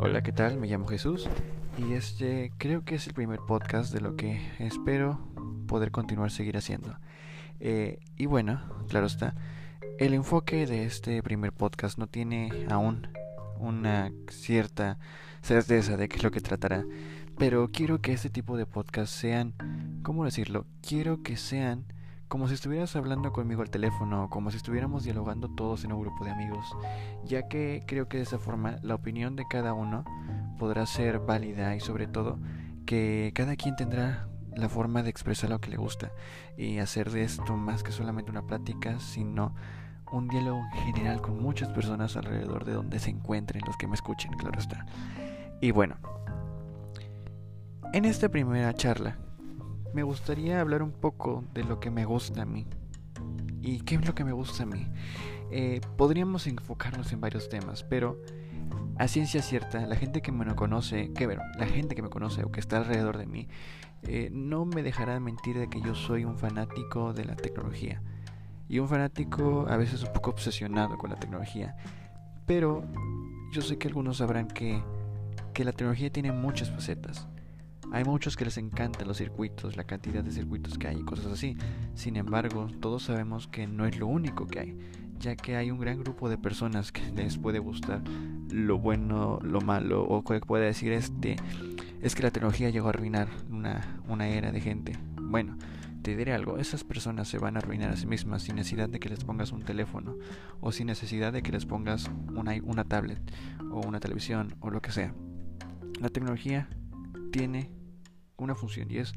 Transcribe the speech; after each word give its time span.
Hola, 0.00 0.22
¿qué 0.22 0.30
tal? 0.30 0.58
Me 0.58 0.68
llamo 0.68 0.86
Jesús 0.86 1.28
y 1.76 1.94
este 1.94 2.52
creo 2.56 2.84
que 2.84 2.94
es 2.94 3.08
el 3.08 3.14
primer 3.14 3.40
podcast 3.40 3.92
de 3.92 4.00
lo 4.00 4.14
que 4.14 4.40
espero 4.60 5.18
poder 5.66 5.90
continuar 5.90 6.30
seguir 6.30 6.56
haciendo. 6.56 6.96
Eh, 7.58 7.98
y 8.16 8.26
bueno, 8.26 8.62
claro 8.88 9.06
está, 9.06 9.34
el 9.98 10.14
enfoque 10.14 10.66
de 10.66 10.84
este 10.84 11.20
primer 11.24 11.52
podcast 11.52 11.98
no 11.98 12.06
tiene 12.06 12.66
aún 12.70 13.08
una 13.58 14.12
cierta 14.30 15.00
certeza 15.42 15.96
de 15.96 16.08
qué 16.08 16.18
es 16.18 16.22
lo 16.22 16.30
que 16.30 16.40
tratará, 16.40 16.84
pero 17.36 17.66
quiero 17.66 18.00
que 18.00 18.12
este 18.12 18.30
tipo 18.30 18.56
de 18.56 18.66
podcasts 18.66 19.16
sean, 19.16 19.52
¿cómo 20.04 20.24
decirlo? 20.24 20.64
Quiero 20.80 21.24
que 21.24 21.36
sean 21.36 21.86
como 22.28 22.46
si 22.46 22.54
estuvieras 22.54 22.94
hablando 22.94 23.32
conmigo 23.32 23.62
al 23.62 23.70
teléfono, 23.70 24.28
como 24.30 24.50
si 24.50 24.58
estuviéramos 24.58 25.04
dialogando 25.04 25.48
todos 25.48 25.84
en 25.84 25.92
un 25.92 26.00
grupo 26.00 26.24
de 26.24 26.30
amigos, 26.30 26.66
ya 27.24 27.48
que 27.48 27.82
creo 27.86 28.08
que 28.08 28.18
de 28.18 28.24
esa 28.24 28.38
forma 28.38 28.76
la 28.82 28.94
opinión 28.94 29.34
de 29.34 29.46
cada 29.48 29.72
uno 29.72 30.04
podrá 30.58 30.84
ser 30.86 31.20
válida 31.20 31.74
y 31.74 31.80
sobre 31.80 32.06
todo 32.06 32.38
que 32.84 33.32
cada 33.34 33.56
quien 33.56 33.76
tendrá 33.76 34.28
la 34.54 34.68
forma 34.68 35.02
de 35.02 35.10
expresar 35.10 35.50
lo 35.50 35.60
que 35.60 35.70
le 35.70 35.76
gusta 35.76 36.12
y 36.56 36.78
hacer 36.78 37.10
de 37.10 37.22
esto 37.22 37.56
más 37.56 37.82
que 37.82 37.92
solamente 37.92 38.30
una 38.30 38.46
plática, 38.46 38.98
sino 39.00 39.54
un 40.12 40.28
diálogo 40.28 40.60
en 40.74 40.94
general 40.94 41.20
con 41.20 41.40
muchas 41.40 41.68
personas 41.68 42.16
alrededor 42.16 42.64
de 42.64 42.72
donde 42.72 42.98
se 42.98 43.10
encuentren 43.10 43.62
los 43.66 43.76
que 43.76 43.86
me 43.86 43.94
escuchen, 43.94 44.32
claro 44.32 44.58
está. 44.58 44.84
Y 45.60 45.70
bueno, 45.70 45.96
en 47.92 48.04
esta 48.04 48.28
primera 48.28 48.74
charla 48.74 49.16
me 49.94 50.02
gustaría 50.02 50.60
hablar 50.60 50.82
un 50.82 50.92
poco 50.92 51.44
de 51.54 51.64
lo 51.64 51.80
que 51.80 51.90
me 51.90 52.04
gusta 52.04 52.42
a 52.42 52.44
mí. 52.44 52.66
¿Y 53.60 53.80
qué 53.80 53.96
es 53.96 54.06
lo 54.06 54.14
que 54.14 54.24
me 54.24 54.32
gusta 54.32 54.62
a 54.62 54.66
mí? 54.66 54.86
Eh, 55.50 55.80
podríamos 55.96 56.46
enfocarnos 56.46 57.12
en 57.12 57.20
varios 57.20 57.48
temas, 57.48 57.82
pero 57.82 58.20
a 58.98 59.08
ciencia 59.08 59.42
cierta, 59.42 59.86
la 59.86 59.96
gente 59.96 60.22
que 60.22 60.32
me 60.32 60.54
conoce, 60.54 61.12
que 61.12 61.26
bueno, 61.26 61.42
la 61.56 61.66
gente 61.66 61.94
que 61.94 62.02
me 62.02 62.10
conoce 62.10 62.44
o 62.44 62.50
que 62.50 62.60
está 62.60 62.78
alrededor 62.78 63.16
de 63.16 63.26
mí, 63.26 63.48
eh, 64.02 64.28
no 64.32 64.64
me 64.64 64.82
dejará 64.82 65.18
mentir 65.20 65.58
de 65.58 65.68
que 65.68 65.80
yo 65.80 65.94
soy 65.94 66.24
un 66.24 66.36
fanático 66.36 67.12
de 67.12 67.24
la 67.24 67.36
tecnología. 67.36 68.02
Y 68.68 68.80
un 68.80 68.88
fanático 68.88 69.66
a 69.68 69.76
veces 69.76 70.02
un 70.02 70.12
poco 70.12 70.30
obsesionado 70.30 70.98
con 70.98 71.10
la 71.10 71.16
tecnología. 71.16 71.76
Pero 72.44 72.84
yo 73.52 73.62
sé 73.62 73.78
que 73.78 73.88
algunos 73.88 74.18
sabrán 74.18 74.48
que, 74.48 74.82
que 75.54 75.64
la 75.64 75.72
tecnología 75.72 76.10
tiene 76.10 76.32
muchas 76.32 76.70
facetas. 76.70 77.28
Hay 77.90 78.04
muchos 78.04 78.36
que 78.36 78.44
les 78.44 78.58
encantan 78.58 79.08
los 79.08 79.16
circuitos, 79.16 79.76
la 79.76 79.84
cantidad 79.84 80.22
de 80.22 80.30
circuitos 80.30 80.78
que 80.78 80.88
hay 80.88 80.98
y 80.98 81.04
cosas 81.04 81.26
así. 81.26 81.56
Sin 81.94 82.16
embargo, 82.16 82.68
todos 82.80 83.04
sabemos 83.04 83.48
que 83.48 83.66
no 83.66 83.86
es 83.86 83.98
lo 83.98 84.06
único 84.06 84.46
que 84.46 84.60
hay, 84.60 84.78
ya 85.18 85.36
que 85.36 85.56
hay 85.56 85.70
un 85.70 85.78
gran 85.78 85.98
grupo 85.98 86.28
de 86.28 86.36
personas 86.36 86.92
que 86.92 87.02
les 87.12 87.38
puede 87.38 87.58
gustar 87.58 88.02
lo 88.50 88.78
bueno, 88.78 89.38
lo 89.42 89.60
malo, 89.60 90.04
o 90.04 90.22
que 90.22 90.40
puede 90.40 90.66
decir 90.66 90.92
este, 90.92 91.36
es 92.02 92.14
que 92.14 92.22
la 92.22 92.30
tecnología 92.30 92.70
llegó 92.70 92.88
a 92.88 92.90
arruinar 92.90 93.28
una, 93.50 94.28
era 94.28 94.52
de 94.52 94.60
gente. 94.60 94.92
Bueno, 95.20 95.56
te 96.02 96.16
diré 96.16 96.32
algo, 96.32 96.58
esas 96.58 96.84
personas 96.84 97.28
se 97.28 97.38
van 97.38 97.56
a 97.56 97.58
arruinar 97.60 97.90
a 97.90 97.96
sí 97.96 98.06
mismas 98.06 98.42
sin 98.42 98.56
necesidad 98.56 98.88
de 98.88 99.00
que 99.00 99.08
les 99.08 99.24
pongas 99.24 99.52
un 99.52 99.62
teléfono 99.62 100.16
o 100.60 100.72
sin 100.72 100.86
necesidad 100.86 101.32
de 101.32 101.42
que 101.42 101.52
les 101.52 101.66
pongas 101.66 102.10
una, 102.34 102.52
una 102.62 102.84
tablet 102.84 103.20
o 103.70 103.80
una 103.86 104.00
televisión 104.00 104.54
o 104.60 104.70
lo 104.70 104.80
que 104.80 104.92
sea. 104.92 105.14
La 106.00 106.08
tecnología 106.08 106.68
tiene 107.32 107.77
una 108.38 108.54
función 108.54 108.90
y 108.90 108.98
es 108.98 109.14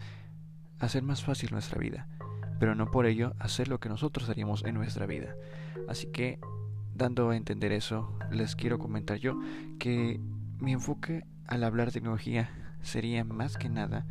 hacer 0.79 1.03
más 1.03 1.23
fácil 1.23 1.49
nuestra 1.51 1.79
vida, 1.79 2.07
pero 2.59 2.75
no 2.75 2.91
por 2.91 3.05
ello 3.05 3.33
hacer 3.39 3.67
lo 3.67 3.79
que 3.79 3.89
nosotros 3.89 4.29
haríamos 4.29 4.63
en 4.65 4.75
nuestra 4.75 5.05
vida. 5.05 5.35
Así 5.87 6.07
que, 6.07 6.39
dando 6.95 7.29
a 7.29 7.37
entender 7.37 7.71
eso, 7.71 8.17
les 8.31 8.55
quiero 8.55 8.79
comentar 8.79 9.17
yo 9.17 9.39
que 9.79 10.19
mi 10.59 10.73
enfoque 10.73 11.23
al 11.47 11.63
hablar 11.63 11.87
de 11.87 11.93
tecnología 11.93 12.49
sería 12.81 13.23
más 13.23 13.57
que 13.57 13.69
nada 13.69 14.05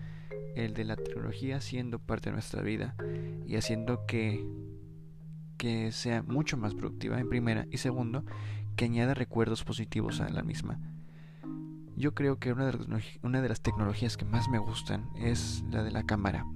el 0.56 0.74
de 0.74 0.84
la 0.84 0.96
tecnología 0.96 1.60
siendo 1.60 1.98
parte 1.98 2.30
de 2.30 2.34
nuestra 2.34 2.62
vida 2.62 2.94
y 3.46 3.56
haciendo 3.56 4.06
que 4.06 4.44
que 5.60 5.92
sea 5.92 6.22
mucho 6.22 6.56
más 6.56 6.74
productiva 6.74 7.20
en 7.20 7.28
primera 7.28 7.66
y 7.70 7.76
segundo 7.76 8.24
que 8.76 8.86
añada 8.86 9.12
recuerdos 9.12 9.62
positivos 9.62 10.22
a 10.22 10.30
la 10.30 10.42
misma. 10.42 10.80
Yo 12.00 12.14
creo 12.14 12.38
que 12.38 12.52
una 12.52 12.64
de, 12.64 13.48
las, 13.48 13.60
tecnologías 13.60 14.16
que 14.16 14.24
más 14.24 14.48
me 14.48 14.58
gustan 14.58 15.10
es 15.16 15.62
la 15.70 15.82
de 15.82 15.90
la 15.90 16.02
cámara. 16.02 16.46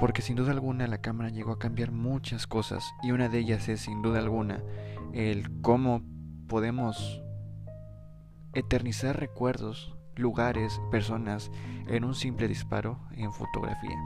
Porque 0.00 0.22
sin 0.22 0.34
duda 0.34 0.50
alguna 0.50 0.88
la 0.88 1.00
cámara 1.00 1.30
llegó 1.30 1.52
a 1.52 1.58
cambiar 1.60 1.92
muchas 1.92 2.48
cosas 2.48 2.84
y 3.04 3.12
una 3.12 3.28
de 3.28 3.38
ellas 3.38 3.68
es 3.68 3.82
sin 3.82 4.02
duda 4.02 4.18
alguna 4.18 4.64
el 5.12 5.60
cómo 5.62 6.02
podemos 6.48 7.22
eternizar 8.54 9.20
recuerdos, 9.20 9.96
lugares, 10.16 10.80
personas 10.90 11.52
en 11.86 12.02
un 12.02 12.16
simple 12.16 12.48
disparo 12.48 12.98
en 13.12 13.32
fotografía. 13.32 13.96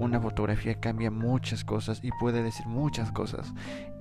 Una 0.00 0.18
fotografía 0.18 0.80
cambia 0.80 1.10
muchas 1.10 1.62
cosas 1.62 2.00
y 2.02 2.10
puede 2.18 2.42
decir 2.42 2.66
muchas 2.66 3.12
cosas. 3.12 3.52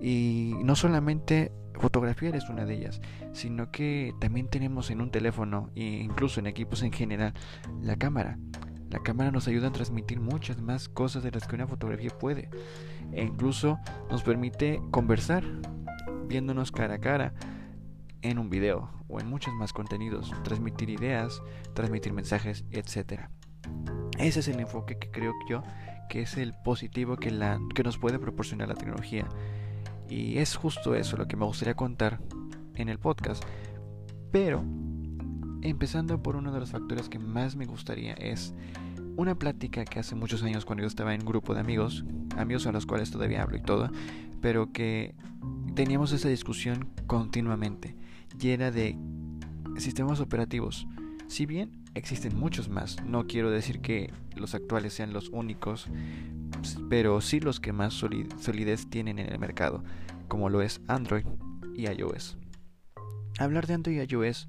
Y 0.02 0.54
no 0.64 0.78
solamente 0.78 1.52
fotografiar 1.74 2.38
es 2.38 2.50
una 2.50 2.64
de 2.64 2.76
ellas, 2.76 3.02
sino 3.34 3.70
que 3.70 4.14
también 4.22 4.48
tenemos 4.48 4.92
en 4.92 5.02
un 5.02 5.12
teléfono 5.12 5.72
e 5.76 5.84
incluso 5.84 6.40
en 6.40 6.48
equipos 6.48 6.84
en 6.84 6.94
general 6.94 7.34
la 7.82 7.98
cámara. 7.98 8.40
La 8.90 9.00
cámara 9.00 9.30
nos 9.32 9.50
ayuda 9.50 9.68
a 9.68 9.72
transmitir 9.74 10.22
muchas 10.22 10.62
más 10.62 10.88
cosas 10.88 11.22
de 11.22 11.32
las 11.32 11.46
que 11.46 11.56
una 11.56 11.68
fotografía 11.68 12.12
puede. 12.18 12.50
E 13.12 13.22
incluso 13.22 13.78
nos 14.10 14.24
permite 14.24 14.82
conversar 14.92 15.44
viéndonos 16.30 16.72
cara 16.72 16.94
a 16.94 17.00
cara 17.00 17.34
en 18.22 18.40
un 18.40 18.50
video 18.50 18.90
o 19.10 19.20
en 19.20 19.28
muchos 19.28 19.54
más 19.54 19.74
contenidos, 19.74 20.32
transmitir 20.46 20.90
ideas, 20.90 21.42
transmitir 21.74 22.14
mensajes, 22.14 22.64
etc. 22.72 23.30
Ese 24.20 24.42
es 24.42 24.48
el 24.48 24.60
enfoque 24.60 24.98
que 24.98 25.10
creo 25.10 25.34
yo 25.50 25.64
que 26.10 26.24
es 26.24 26.36
el 26.38 26.54
positivo 26.54 27.16
que, 27.16 27.32
la, 27.32 27.60
que 27.74 27.84
nos 27.84 27.98
puede 27.98 28.20
proporcionar 28.20 28.68
la 28.68 28.76
tecnología 28.76 29.28
y 30.10 30.40
es 30.40 30.56
justo 30.56 30.96
eso 30.96 31.16
lo 31.16 31.28
que 31.28 31.38
me 31.38 31.46
gustaría 31.46 31.76
contar 31.76 32.20
en 32.76 32.90
el 32.90 32.98
podcast. 32.98 33.44
Pero, 34.32 34.64
empezando 35.62 36.22
por 36.22 36.36
uno 36.36 36.52
de 36.52 36.60
los 36.60 36.72
factores 36.72 37.10
que 37.10 37.20
más 37.20 37.56
me 37.56 37.66
gustaría 37.66 38.14
es 38.14 38.54
una 39.16 39.36
plática 39.36 39.86
que 39.86 40.00
hace 40.00 40.16
muchos 40.16 40.44
años 40.44 40.66
cuando 40.66 40.82
yo 40.82 40.88
estaba 40.88 41.14
en 41.14 41.22
un 41.22 41.28
grupo 41.28 41.54
de 41.54 41.60
amigos, 41.60 42.04
amigos 42.38 42.66
a 42.66 42.72
los 42.72 42.86
cuales 42.86 43.12
todavía 43.12 43.44
hablo 43.44 43.58
y 43.58 43.62
todo, 43.62 43.92
pero 44.42 44.72
que 44.72 45.14
teníamos 45.76 46.12
esa 46.12 46.30
discusión 46.30 46.90
continuamente, 47.06 47.96
llena 48.40 48.72
de 48.72 48.98
sistemas 49.78 50.20
operativos. 50.20 50.88
Si 51.28 51.46
bien 51.46 51.79
existen 51.96 52.38
muchos 52.38 52.70
más, 52.70 53.04
no 53.06 53.28
quiero 53.28 53.52
decir 53.52 53.82
que 53.82 54.12
los 54.36 54.56
actuales 54.56 54.94
sean 54.94 55.14
los 55.14 55.30
únicos, 55.30 55.88
pero 56.90 57.22
sí 57.22 57.40
los 57.40 57.60
que 57.60 57.74
más 57.74 57.94
solidez 57.94 58.90
tienen 58.90 59.20
en 59.20 59.32
el 59.32 59.40
mercado, 59.40 59.84
como 60.28 60.50
lo 60.50 60.62
es 60.62 60.82
Android 60.88 61.26
y 61.76 61.88
iOS. 61.88 62.38
Hablar 63.38 63.68
de 63.68 63.74
Android 63.74 64.02
y 64.02 64.14
iOS 64.14 64.48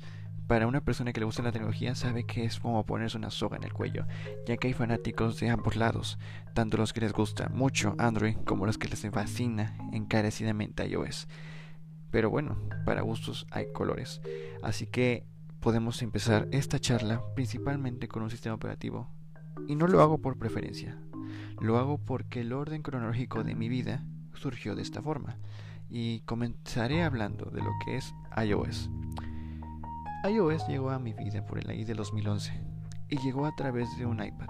para 0.51 0.67
una 0.67 0.81
persona 0.81 1.13
que 1.13 1.21
le 1.21 1.27
gusta 1.27 1.45
la 1.45 1.53
tecnología 1.53 1.95
sabe 1.95 2.25
que 2.25 2.45
es 2.45 2.59
como 2.59 2.85
ponerse 2.85 3.17
una 3.17 3.31
soga 3.31 3.57
en 3.57 3.63
el 3.63 3.73
cuello, 3.73 4.05
ya 4.49 4.57
que 4.57 4.67
hay 4.67 4.75
fanáticos 4.75 5.39
de 5.39 5.49
ambos 5.49 5.77
lados, 5.77 6.19
tanto 6.55 6.77
los 6.77 6.93
que 6.93 7.01
les 7.01 7.13
gusta 7.13 7.49
mucho 7.51 7.95
Android 7.99 8.37
como 8.45 8.67
los 8.67 8.77
que 8.77 8.89
les 8.89 9.01
fascina 9.13 9.77
encarecidamente 9.93 10.89
iOS. 10.89 11.29
Pero 12.11 12.31
bueno, 12.31 12.59
para 12.85 13.03
gustos 13.03 13.47
hay 13.53 13.67
colores. 13.73 14.21
Así 14.61 14.87
que 14.89 15.25
podemos 15.61 16.01
empezar 16.03 16.49
esta 16.53 16.79
charla 16.79 17.23
principalmente 17.35 18.09
con 18.09 18.23
un 18.23 18.31
sistema 18.31 18.55
operativo. 18.55 19.09
Y 19.69 19.77
no 19.77 19.87
lo 19.87 20.01
hago 20.01 20.19
por 20.19 20.39
preferencia, 20.39 20.99
lo 21.61 21.77
hago 21.77 21.99
porque 21.99 22.41
el 22.41 22.53
orden 22.53 22.83
cronológico 22.83 23.45
de 23.45 23.55
mi 23.55 23.69
vida 23.69 24.05
surgió 24.35 24.75
de 24.75 24.83
esta 24.83 25.03
forma 25.03 25.37
y 25.91 26.21
comenzaré 26.21 27.03
hablando 27.03 27.51
de 27.51 27.61
lo 27.61 27.71
que 27.85 27.97
es 27.97 28.15
iOS. 28.43 28.91
iOS 30.29 30.67
llegó 30.69 30.91
a 30.91 30.99
mi 30.99 31.13
vida 31.13 31.45
por 31.45 31.59
el 31.59 31.69
año 31.69 31.85
de 31.85 31.95
2011 31.95 32.53
y 33.09 33.19
llegó 33.19 33.47
a 33.47 33.55
través 33.55 33.99
de 33.99 34.07
un 34.07 34.23
iPad. 34.25 34.49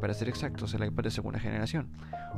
Para 0.00 0.14
ser 0.14 0.28
exactos, 0.28 0.74
el 0.74 0.84
iPad 0.84 1.04
de 1.04 1.10
segunda 1.10 1.38
generación. 1.38 1.90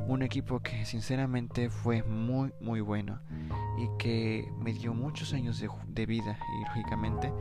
Un 0.06 0.22
equipo 0.22 0.60
que 0.60 0.84
sinceramente 0.84 1.70
fue 1.70 2.02
muy 2.02 2.52
muy 2.60 2.80
bueno 2.80 3.20
y 3.78 3.88
que 3.98 4.52
me 4.58 4.72
dio 4.72 4.94
muchos 4.94 5.32
años 5.32 5.60
de, 5.60 6.06
vida 6.06 6.38
y 6.58 6.64
lógicamente 6.64 7.32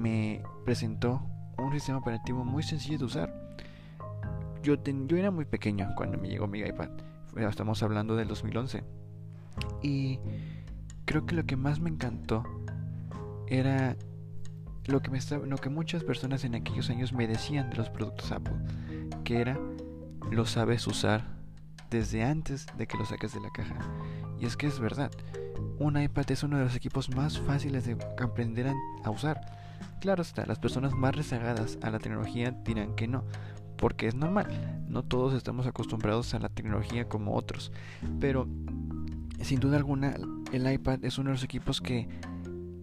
me 0.00 0.42
presentó 0.64 1.22
un 1.58 1.72
sistema 1.72 1.98
operativo 1.98 2.44
muy 2.44 2.62
sencillo 2.62 2.98
de 2.98 3.04
usar 3.04 3.50
yo, 4.62 4.76
yo 5.06 5.16
era 5.16 5.30
muy 5.30 5.44
pequeño 5.44 5.88
cuando 5.96 6.18
me 6.18 6.28
llegó 6.28 6.46
mi 6.46 6.60
iPad. 6.60 6.90
Estamos 7.36 7.82
hablando 7.82 8.16
del 8.16 8.28
2011. 8.28 8.84
Y 9.82 10.18
creo 11.04 11.26
que 11.26 11.34
lo 11.34 11.44
que 11.44 11.56
más 11.56 11.80
me 11.80 11.90
encantó 11.90 12.44
era 13.46 13.96
lo 14.86 15.00
que, 15.00 15.10
me 15.10 15.18
lo 15.46 15.56
que 15.56 15.70
muchas 15.70 16.04
personas 16.04 16.44
en 16.44 16.54
aquellos 16.54 16.90
años 16.90 17.12
me 17.12 17.26
decían 17.26 17.70
de 17.70 17.76
los 17.76 17.88
productos 17.88 18.32
Apple. 18.32 18.54
Que 19.24 19.40
era, 19.40 19.58
lo 20.30 20.44
sabes 20.44 20.86
usar 20.86 21.24
desde 21.88 22.22
antes 22.22 22.66
de 22.76 22.86
que 22.86 22.98
lo 22.98 23.06
saques 23.06 23.32
de 23.32 23.40
la 23.40 23.50
caja. 23.50 23.76
Y 24.38 24.46
es 24.46 24.56
que 24.56 24.66
es 24.66 24.78
verdad. 24.78 25.10
Un 25.78 26.00
iPad 26.00 26.30
es 26.30 26.42
uno 26.42 26.58
de 26.58 26.64
los 26.64 26.76
equipos 26.76 27.14
más 27.14 27.38
fáciles 27.38 27.86
de 27.86 27.96
aprender 28.22 28.70
a 29.04 29.10
usar 29.10 29.59
Claro 30.00 30.22
está, 30.22 30.46
las 30.46 30.58
personas 30.58 30.94
más 30.94 31.14
rezagadas 31.14 31.78
a 31.82 31.90
la 31.90 31.98
tecnología 31.98 32.52
dirán 32.64 32.94
que 32.94 33.06
no, 33.06 33.24
porque 33.76 34.06
es 34.06 34.14
normal, 34.14 34.46
no 34.88 35.02
todos 35.02 35.34
estamos 35.34 35.66
acostumbrados 35.66 36.34
a 36.34 36.38
la 36.38 36.48
tecnología 36.48 37.08
como 37.08 37.34
otros, 37.34 37.72
pero 38.18 38.46
sin 39.42 39.60
duda 39.60 39.76
alguna 39.76 40.16
el 40.52 40.70
iPad 40.70 41.04
es 41.04 41.18
uno 41.18 41.30
de 41.30 41.34
los 41.34 41.44
equipos 41.44 41.80
que, 41.80 42.08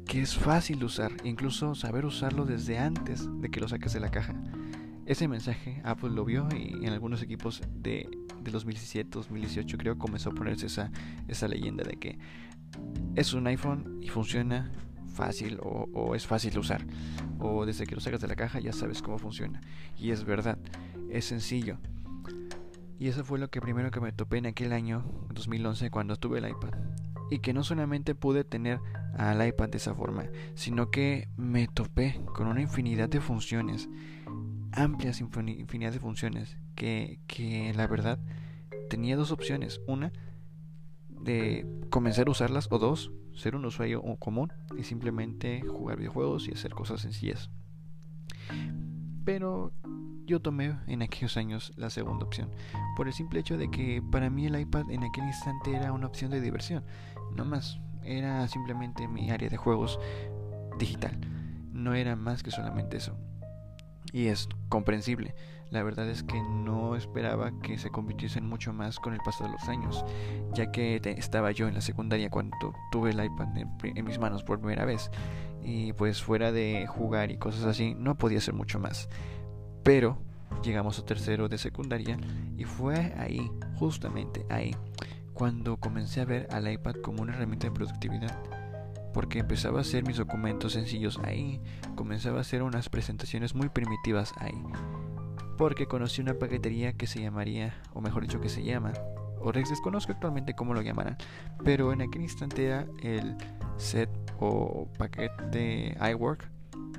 que 0.05 0.21
es 0.21 0.35
fácil 0.35 0.79
de 0.79 0.85
usar, 0.85 1.11
incluso 1.23 1.75
saber 1.75 2.05
usarlo 2.05 2.45
desde 2.45 2.79
antes 2.79 3.27
de 3.41 3.49
que 3.49 3.59
lo 3.59 3.67
saques 3.67 3.93
de 3.93 3.99
la 3.99 4.09
caja. 4.09 4.35
Ese 5.05 5.27
mensaje 5.27 5.81
Apple 5.85 6.09
lo 6.09 6.25
vio 6.25 6.47
y 6.53 6.85
en 6.85 6.91
algunos 6.91 7.21
equipos 7.21 7.61
de, 7.73 8.09
de 8.41 8.51
2017, 8.51 9.09
2018 9.09 9.77
creo 9.77 9.97
comenzó 9.97 10.31
a 10.31 10.33
ponerse 10.33 10.65
esa, 10.65 10.91
esa 11.27 11.47
leyenda 11.47 11.83
de 11.83 11.97
que 11.97 12.19
es 13.15 13.33
un 13.33 13.47
iPhone 13.47 13.99
y 14.01 14.09
funciona 14.09 14.71
fácil 15.17 15.59
o, 15.61 16.15
es 16.15 16.25
fácil 16.25 16.53
de 16.53 16.59
usar. 16.59 16.85
O 17.39 17.65
desde 17.65 17.85
que 17.85 17.95
lo 17.95 18.01
sacas 18.01 18.21
de 18.21 18.27
la 18.27 18.35
caja 18.35 18.59
ya 18.59 18.71
sabes 18.71 19.01
cómo 19.01 19.17
funciona. 19.17 19.61
Y 19.97 20.11
es 20.11 20.23
verdad, 20.23 20.57
es 21.09 21.25
sencillo. 21.25 21.77
Y 22.99 23.09
eso 23.09 23.23
fue 23.25 23.39
lo 23.39 23.49
que 23.49 23.61
primero 23.61 23.91
que 23.91 23.99
me 23.99 24.11
topé 24.11 24.37
en 24.37 24.45
aquel 24.45 24.73
año 24.73 25.03
2011 25.33 25.89
cuando 25.89 26.15
tuve 26.15 26.39
el 26.39 26.49
iPad. 26.49 26.71
Y 27.29 27.39
que 27.39 27.53
no 27.53 27.63
solamente 27.63 28.15
pude 28.15 28.43
tener 28.43 28.79
al 29.17 29.45
iPad 29.45 29.69
de 29.69 29.77
esa 29.77 29.93
forma, 29.93 30.25
sino 30.55 30.89
que 30.89 31.27
me 31.35 31.67
topé 31.67 32.21
con 32.33 32.47
una 32.47 32.61
infinidad 32.61 33.09
de 33.09 33.19
funciones, 33.19 33.89
amplias 34.71 35.19
infinidad 35.19 35.91
de 35.91 35.99
funciones, 35.99 36.57
que, 36.75 37.19
que 37.27 37.73
la 37.75 37.87
verdad 37.87 38.19
tenía 38.89 39.17
dos 39.17 39.31
opciones. 39.31 39.81
Una, 39.87 40.13
de 41.21 41.65
comenzar 41.89 42.27
a 42.27 42.31
usarlas, 42.31 42.67
o 42.71 42.79
dos, 42.79 43.11
ser 43.33 43.55
un 43.55 43.65
usuario 43.65 44.01
común 44.19 44.51
y 44.77 44.83
simplemente 44.83 45.61
jugar 45.61 45.97
videojuegos 45.97 46.47
y 46.47 46.53
hacer 46.53 46.71
cosas 46.71 47.01
sencillas. 47.01 47.49
Pero 49.25 49.73
yo 50.25 50.41
tomé 50.41 50.77
en 50.87 51.01
aquellos 51.01 51.37
años 51.37 51.73
la 51.75 51.89
segunda 51.89 52.25
opción, 52.25 52.51
por 52.95 53.07
el 53.07 53.13
simple 53.13 53.39
hecho 53.39 53.57
de 53.57 53.69
que 53.69 54.01
para 54.11 54.29
mí 54.29 54.45
el 54.45 54.59
iPad 54.59 54.89
en 54.89 55.03
aquel 55.03 55.25
instante 55.25 55.73
era 55.73 55.93
una 55.93 56.07
opción 56.07 56.31
de 56.31 56.41
diversión, 56.41 56.83
no 57.35 57.45
más, 57.45 57.79
era 58.03 58.47
simplemente 58.47 59.07
mi 59.07 59.31
área 59.31 59.49
de 59.49 59.57
juegos 59.57 59.99
digital, 60.79 61.19
no 61.71 61.93
era 61.93 62.15
más 62.15 62.43
que 62.43 62.51
solamente 62.51 62.97
eso. 62.97 63.17
Y 64.13 64.27
es 64.27 64.47
comprensible. 64.69 65.35
La 65.71 65.83
verdad 65.83 66.09
es 66.09 66.23
que 66.23 66.41
no 66.41 66.95
esperaba 66.95 67.51
que 67.61 67.77
se 67.77 67.89
convirtiesen 67.89 68.45
mucho 68.45 68.71
más 68.71 68.99
con 68.99 69.13
el 69.13 69.19
paso 69.19 69.43
de 69.43 69.51
los 69.51 69.63
años, 69.67 70.05
ya 70.53 70.71
que 70.71 71.01
estaba 71.03 71.51
yo 71.51 71.67
en 71.67 71.73
la 71.73 71.81
secundaria 71.81 72.29
cuando 72.29 72.73
tuve 72.91 73.11
el 73.11 73.23
iPad 73.23 73.49
en, 73.83 74.05
mis 74.05 74.19
manos 74.19 74.43
por 74.43 74.59
primera 74.59 74.85
vez. 74.85 75.11
Y 75.61 75.91
pues 75.93 76.23
fuera 76.23 76.51
de 76.51 76.87
jugar 76.87 77.31
y 77.31 77.37
cosas 77.37 77.65
así, 77.65 77.95
no 77.95 78.17
podía 78.17 78.37
hacer 78.37 78.53
mucho 78.53 78.79
más. 78.79 79.09
Pero 79.83 80.17
llegamos 80.63 80.99
a 80.99 81.05
tercero 81.05 81.49
de 81.49 81.57
secundaria 81.57 82.17
y 82.57 82.63
fue 82.63 83.13
ahí, 83.17 83.51
justamente 83.75 84.45
ahí, 84.49 84.73
cuando 85.33 85.77
comencé 85.77 86.21
a 86.21 86.25
ver 86.25 86.47
al 86.51 86.71
iPad 86.71 86.95
como 87.03 87.21
una 87.21 87.33
herramienta 87.33 87.67
de 87.67 87.73
productividad 87.73 88.37
porque 89.17 89.39
empezaba 89.39 89.79
a 89.79 89.81
hacer 89.81 90.05
mis 90.05 90.17
documentos 90.17 90.73
sencillos 90.73 91.19
ahí, 91.23 91.59
comenzaba 91.95 92.37
a 92.37 92.41
hacer 92.41 92.61
unas 92.61 92.87
presentaciones 92.87 93.55
muy 93.55 93.67
primitivas 93.67 94.31
ahí, 94.37 94.53
porque 95.57 95.87
conocí 95.87 96.21
una 96.21 96.35
paquetería 96.35 96.93
que 96.93 97.07
se 97.07 97.21
llamaría, 97.21 97.73
o 97.93 98.01
mejor 98.01 98.23
dicho 98.23 98.39
que 98.39 98.49
se 98.49 98.63
llama, 98.63 98.93
o 99.41 99.51
desconozco 99.51 100.11
actualmente 100.11 100.55
cómo 100.55 100.73
lo 100.73 100.81
llamarán, 100.81 101.17
pero 101.63 101.91
en 101.93 102.01
aquel 102.01 102.21
instante 102.21 102.65
era 102.65 102.85
el 103.01 103.35
set 103.77 104.09
o 104.39 104.87
paquete 104.97 105.97
iWork 106.11 106.49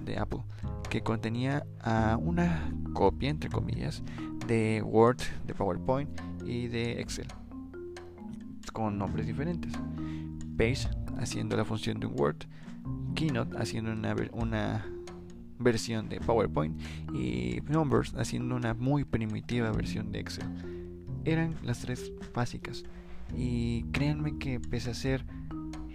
de 0.05 0.19
Apple, 0.19 0.40
que 0.88 1.02
contenía 1.02 1.64
una 2.20 2.72
copia, 2.94 3.31
entre 3.31 3.50
comillas, 3.50 4.02
de 4.46 4.82
Word, 4.84 5.19
de 5.46 5.54
PowerPoint 5.54 6.08
y 6.44 6.69
de 6.69 7.00
Excel, 7.00 7.28
con 8.72 8.99
nombres 8.99 9.26
diferentes. 9.26 9.72
Page 10.56 10.88
haciendo 11.19 11.56
la 11.56 11.64
función 11.64 12.00
de 12.00 12.06
un 12.06 12.19
Word, 12.19 12.38
Keynote 13.14 13.56
haciendo 13.58 13.93
una 13.93 14.87
versión 15.58 16.08
de 16.08 16.20
PowerPoint 16.20 16.81
y 17.14 17.60
Numbers 17.69 18.14
haciendo 18.14 18.56
una 18.56 18.75
muy 18.75 19.05
primitiva 19.05 19.70
versión 19.72 20.12
de 20.12 20.20
Excel. 20.20 20.46
Eran 21.25 21.56
las 21.62 21.81
tres 21.81 22.12
básicas 22.34 22.84
y 23.37 23.84
créanme 23.93 24.38
que 24.38 24.60
pese 24.60 24.90
a 24.90 24.94
ser 24.94 25.25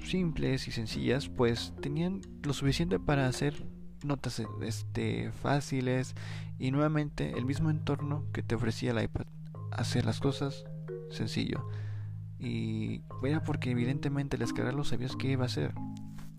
simples 0.03 0.67
y 0.67 0.71
sencillas, 0.71 1.29
pues 1.29 1.73
tenían 1.81 2.21
lo 2.43 2.53
suficiente 2.53 2.99
para 2.99 3.27
hacer 3.27 3.65
notas 4.03 4.41
este, 4.61 5.31
fáciles 5.31 6.13
y 6.59 6.71
nuevamente 6.71 7.33
el 7.37 7.45
mismo 7.45 7.69
entorno 7.69 8.25
que 8.33 8.43
te 8.43 8.55
ofrecía 8.55 8.91
el 8.91 9.03
iPad. 9.03 9.25
Hacer 9.71 10.05
las 10.05 10.19
cosas 10.19 10.65
sencillo. 11.09 11.67
Y 12.39 13.01
era 13.23 13.43
porque 13.43 13.71
evidentemente 13.71 14.35
el 14.35 14.41
descargarlo 14.41 14.83
sabías 14.83 15.15
que 15.15 15.31
iba 15.31 15.45
a 15.45 15.49
ser 15.49 15.73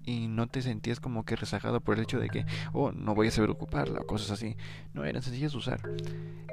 y 0.07 0.29
no 0.29 0.47
te 0.47 0.63
sentías 0.63 1.01
como 1.01 1.25
que 1.25 1.37
rezagado 1.37 1.81
por 1.81 1.97
el 1.97 2.03
hecho 2.03 2.21
de 2.21 2.29
que, 2.29 2.47
oh, 2.73 2.93
no 2.93 3.15
voy 3.15 3.29
a 3.29 3.31
saber 3.31 3.51
ocuparla 3.51 4.01
o 4.01 4.07
cosas 4.07 4.31
así. 4.31 4.57
No, 4.93 5.05
eran 5.05 5.23
sencillas 5.23 5.53
de 5.53 5.59
usar. 5.59 5.81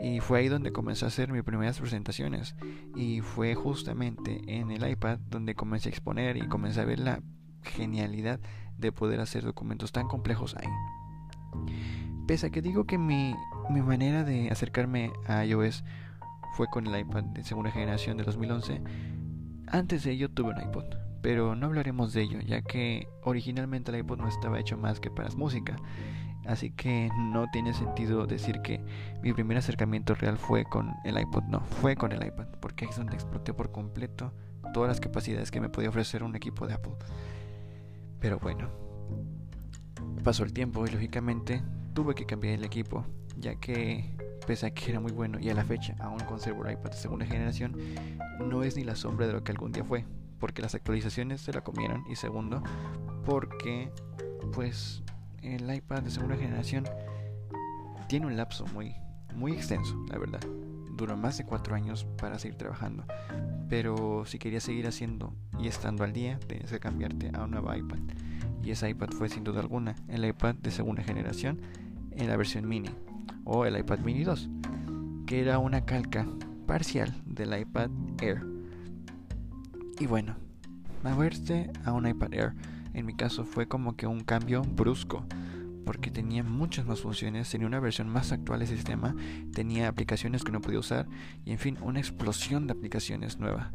Y 0.02 0.20
fue 0.20 0.40
ahí 0.40 0.48
donde 0.48 0.72
comencé 0.72 1.06
a 1.06 1.10
hacer 1.10 1.32
mis 1.32 1.44
primeras 1.44 1.80
presentaciones. 1.80 2.56
Y 2.96 3.22
fue 3.22 3.56
justamente 3.56 4.42
en 4.48 4.72
el 4.72 4.90
iPad 4.90 5.20
donde 5.30 5.56
comencé 5.56 5.90
a 5.90 5.92
exponer 5.92 6.38
y 6.38 6.48
comencé 6.48 6.82
a 6.82 6.86
ver 6.86 7.00
la 7.00 7.22
genialidad 7.64 8.40
de 8.78 8.92
poder 8.92 9.20
hacer 9.20 9.44
documentos 9.44 9.92
tan 9.92 10.08
complejos 10.08 10.56
ahí. 10.56 10.70
Pese 12.28 12.48
a 12.48 12.50
que 12.50 12.62
digo 12.62 12.86
que 12.86 12.98
mi, 12.98 13.36
mi 13.70 13.82
manera 13.82 14.24
de 14.24 14.50
acercarme 14.50 15.12
a 15.28 15.46
iOS 15.46 15.84
fue 16.56 16.68
con 16.68 16.88
el 16.88 17.00
iPad 17.00 17.24
de 17.24 17.44
segunda 17.44 17.72
generación 17.72 18.18
de 18.18 18.24
2011, 18.24 18.82
antes 19.68 20.04
de 20.04 20.12
ello 20.12 20.30
tuve 20.30 20.52
un 20.52 20.62
iPod 20.62 21.01
pero 21.22 21.56
no 21.56 21.68
hablaremos 21.68 22.14
de 22.14 22.24
ello, 22.24 22.40
ya 22.40 22.62
que 22.62 23.08
originalmente 23.24 23.92
el 23.92 24.00
iPod 24.00 24.18
no 24.18 24.28
estaba 24.28 24.60
hecho 24.60 24.78
más 24.78 25.00
que 25.00 25.12
para 25.12 25.30
música. 25.36 25.76
Así 26.46 26.72
que 26.72 27.10
no 27.16 27.46
tiene 27.52 27.74
sentido 27.74 28.26
decir 28.26 28.62
que 28.62 28.84
mi 29.22 29.32
primer 29.32 29.58
acercamiento 29.58 30.16
real 30.16 30.38
fue 30.38 30.66
con 30.66 30.94
el 31.04 31.20
iPod, 31.20 31.44
no, 31.44 31.60
fue 31.60 31.96
con 31.96 32.12
el 32.12 32.26
iPad, 32.26 32.48
porque 32.60 32.86
es 32.86 32.96
donde 32.96 33.14
exploté 33.14 33.54
por 33.54 33.72
completo 33.72 34.34
todas 34.74 34.90
las 34.90 35.00
capacidades 35.00 35.52
que 35.52 35.62
me 35.62 35.70
podía 35.70 35.90
ofrecer 35.90 36.24
un 36.24 36.36
equipo 36.36 36.66
de 36.66 36.74
Apple. 36.74 36.94
Pero 38.20 38.40
bueno, 38.40 38.70
pasó 40.24 40.44
el 40.44 40.54
tiempo 40.54 40.86
y 40.88 40.90
lógicamente 40.90 41.62
tuve 41.94 42.16
que 42.16 42.26
cambiar 42.26 42.56
el 42.56 42.64
equipo, 42.64 43.06
ya 43.38 43.56
que 43.56 44.18
pese 44.48 44.66
a 44.66 44.72
que 44.72 44.90
era 44.90 45.00
muy 45.00 45.12
bueno 45.12 45.40
y 45.40 45.50
a 45.50 45.54
la 45.54 45.64
fecha 45.64 45.96
aún 46.00 46.20
conservo 46.22 46.66
el 46.66 46.74
iPad 46.74 46.90
de 46.90 46.98
segunda 46.98 47.26
generación, 47.28 47.78
no 48.40 48.64
es 48.64 48.76
ni 48.76 48.84
la 48.84 48.96
sombra 48.96 49.28
de 49.28 49.34
lo 49.34 49.44
que 49.44 49.52
algún 49.52 49.72
día 49.72 49.84
fue 49.84 50.06
porque 50.42 50.62
las 50.62 50.76
actualizaciones 50.76 51.40
se 51.40 51.54
la 51.54 51.62
comieron 51.62 52.04
y 52.10 52.18
segundo 52.18 52.62
porque 53.24 53.92
pues 54.52 55.04
el 55.42 55.74
iPad 55.74 56.02
de 56.02 56.12
segunda 56.12 56.36
generación 56.36 56.84
tiene 58.10 58.26
un 58.26 58.36
lapso 58.36 58.66
muy 58.74 58.94
muy 59.36 59.54
extenso 59.54 59.96
la 60.10 60.18
verdad. 60.18 60.42
Duró 60.98 61.16
más 61.16 61.38
de 61.38 61.46
cuatro 61.46 61.74
años 61.76 62.06
para 62.18 62.38
seguir 62.38 62.58
trabajando 62.58 63.06
pero 63.70 64.26
si 64.26 64.38
querías 64.38 64.64
seguir 64.64 64.88
haciendo 64.88 65.34
y 65.58 65.68
estando 65.68 66.04
al 66.04 66.12
día 66.12 66.38
tenías 66.48 66.72
que 66.72 66.80
cambiarte 66.80 67.32
a 67.34 67.46
un 67.46 67.52
nuevo 67.52 67.74
iPad. 67.74 68.00
Y 68.64 68.72
ese 68.72 68.90
iPad 68.90 69.12
fue 69.12 69.30
sin 69.30 69.44
duda 69.44 69.62
alguna 69.62 69.96
el 70.10 70.26
iPad 70.26 70.56
de 70.56 70.72
segunda 70.72 71.04
generación 71.04 71.62
en 72.12 72.28
la 72.28 72.36
versión 72.36 72.68
mini 72.68 72.90
o 73.46 73.66
el 73.66 73.78
iPad 73.78 74.00
mini 74.00 74.24
2 74.24 74.50
que 75.26 75.40
era 75.40 75.60
una 75.60 75.86
calca 75.86 76.28
parcial 76.68 77.16
del 77.26 77.58
iPad 77.58 77.90
Air 78.22 78.51
y 80.02 80.08
bueno, 80.08 80.36
moverse 81.04 81.70
a 81.86 81.92
un 81.92 82.08
iPad 82.08 82.34
Air 82.34 82.54
en 82.96 83.06
mi 83.06 83.16
caso 83.16 83.46
fue 83.46 83.68
como 83.68 83.96
que 83.96 84.08
un 84.08 84.22
cambio 84.22 84.64
brusco, 84.64 85.24
porque 85.86 86.10
tenía 86.10 86.44
muchas 86.44 86.88
más 86.88 87.02
funciones, 87.02 87.52
tenía 87.52 87.68
una 87.68 87.80
versión 87.80 88.10
más 88.10 88.32
actual 88.32 88.62
del 88.62 88.68
sistema, 88.68 89.16
tenía 89.54 89.88
aplicaciones 89.88 90.44
que 90.44 90.52
no 90.52 90.60
podía 90.60 90.80
usar 90.80 91.08
y 91.46 91.52
en 91.52 91.60
fin, 91.60 91.78
una 91.82 92.00
explosión 92.00 92.66
de 92.66 92.74
aplicaciones 92.74 93.38
nuevas. 93.38 93.72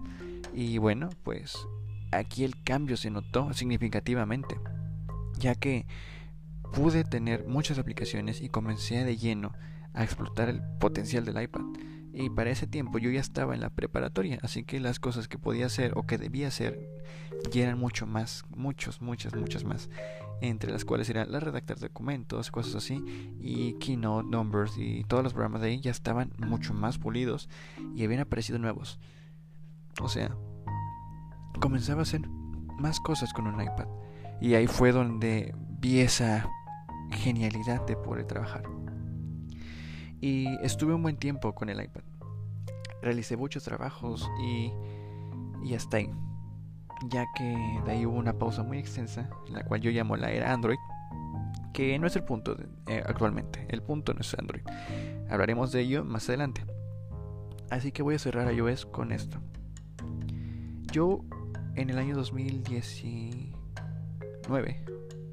Y 0.52 0.78
bueno, 0.78 1.10
pues 1.22 1.56
aquí 2.10 2.42
el 2.42 2.60
cambio 2.64 2.96
se 2.96 3.10
notó 3.10 3.52
significativamente, 3.52 4.56
ya 5.38 5.54
que 5.54 5.86
pude 6.74 7.04
tener 7.04 7.46
muchas 7.46 7.78
aplicaciones 7.78 8.42
y 8.42 8.48
comencé 8.48 9.04
de 9.04 9.16
lleno 9.16 9.52
a 9.94 10.02
explotar 10.02 10.48
el 10.48 10.60
potencial 10.80 11.24
del 11.24 11.40
iPad. 11.40 11.62
Y 12.18 12.30
para 12.30 12.48
ese 12.48 12.66
tiempo 12.66 12.98
yo 12.98 13.10
ya 13.10 13.20
estaba 13.20 13.54
en 13.54 13.60
la 13.60 13.68
preparatoria, 13.68 14.38
así 14.42 14.64
que 14.64 14.80
las 14.80 14.98
cosas 14.98 15.28
que 15.28 15.38
podía 15.38 15.66
hacer 15.66 15.92
o 15.96 16.06
que 16.06 16.16
debía 16.16 16.48
hacer 16.48 16.88
ya 17.52 17.64
eran 17.64 17.78
mucho 17.78 18.06
más, 18.06 18.42
muchos, 18.48 19.02
muchas, 19.02 19.34
muchas 19.34 19.64
más. 19.64 19.90
Entre 20.40 20.72
las 20.72 20.86
cuales 20.86 21.10
eran 21.10 21.30
la 21.30 21.40
redactar 21.40 21.78
documentos, 21.78 22.50
cosas 22.50 22.74
así, 22.76 23.04
y 23.38 23.74
Keynote, 23.74 24.28
Numbers 24.30 24.78
y 24.78 25.04
todos 25.04 25.24
los 25.24 25.34
programas 25.34 25.60
de 25.60 25.68
ahí 25.68 25.80
ya 25.80 25.90
estaban 25.90 26.32
mucho 26.38 26.72
más 26.72 26.96
pulidos 26.96 27.50
y 27.94 28.02
habían 28.02 28.20
aparecido 28.20 28.58
nuevos. 28.58 28.98
O 30.00 30.08
sea, 30.08 30.34
comenzaba 31.60 32.00
a 32.00 32.04
hacer 32.04 32.26
más 32.78 32.98
cosas 32.98 33.34
con 33.34 33.46
un 33.46 33.60
iPad. 33.60 33.88
Y 34.40 34.54
ahí 34.54 34.66
fue 34.66 34.90
donde 34.90 35.54
vi 35.80 36.00
esa 36.00 36.48
genialidad 37.10 37.84
de 37.86 37.94
poder 37.96 38.24
trabajar. 38.24 38.62
Y 40.20 40.48
estuve 40.62 40.94
un 40.94 41.02
buen 41.02 41.18
tiempo 41.18 41.54
con 41.54 41.68
el 41.68 41.82
iPad. 41.82 42.05
Realicé 43.02 43.36
muchos 43.36 43.64
trabajos 43.64 44.28
y, 44.42 44.72
y 45.64 45.74
hasta 45.74 45.98
ahí. 45.98 46.10
Ya 47.08 47.26
que 47.36 47.44
de 47.84 47.92
ahí 47.92 48.06
hubo 48.06 48.16
una 48.16 48.38
pausa 48.38 48.62
muy 48.62 48.78
extensa, 48.78 49.28
la 49.48 49.64
cual 49.64 49.80
yo 49.80 49.90
llamo 49.90 50.16
la 50.16 50.30
era 50.30 50.52
Android, 50.52 50.78
que 51.74 51.98
no 51.98 52.06
es 52.06 52.16
el 52.16 52.24
punto 52.24 52.56
eh, 52.86 53.02
actualmente. 53.06 53.66
El 53.68 53.82
punto 53.82 54.14
no 54.14 54.20
es 54.20 54.34
Android. 54.38 54.62
Hablaremos 55.28 55.72
de 55.72 55.80
ello 55.80 56.04
más 56.04 56.28
adelante. 56.28 56.64
Así 57.70 57.92
que 57.92 58.02
voy 58.02 58.14
a 58.14 58.18
cerrar 58.18 58.52
iOS 58.52 58.86
con 58.86 59.12
esto. 59.12 59.38
Yo 60.90 61.20
en 61.74 61.90
el 61.90 61.98
año 61.98 62.16
2019, 62.16 64.84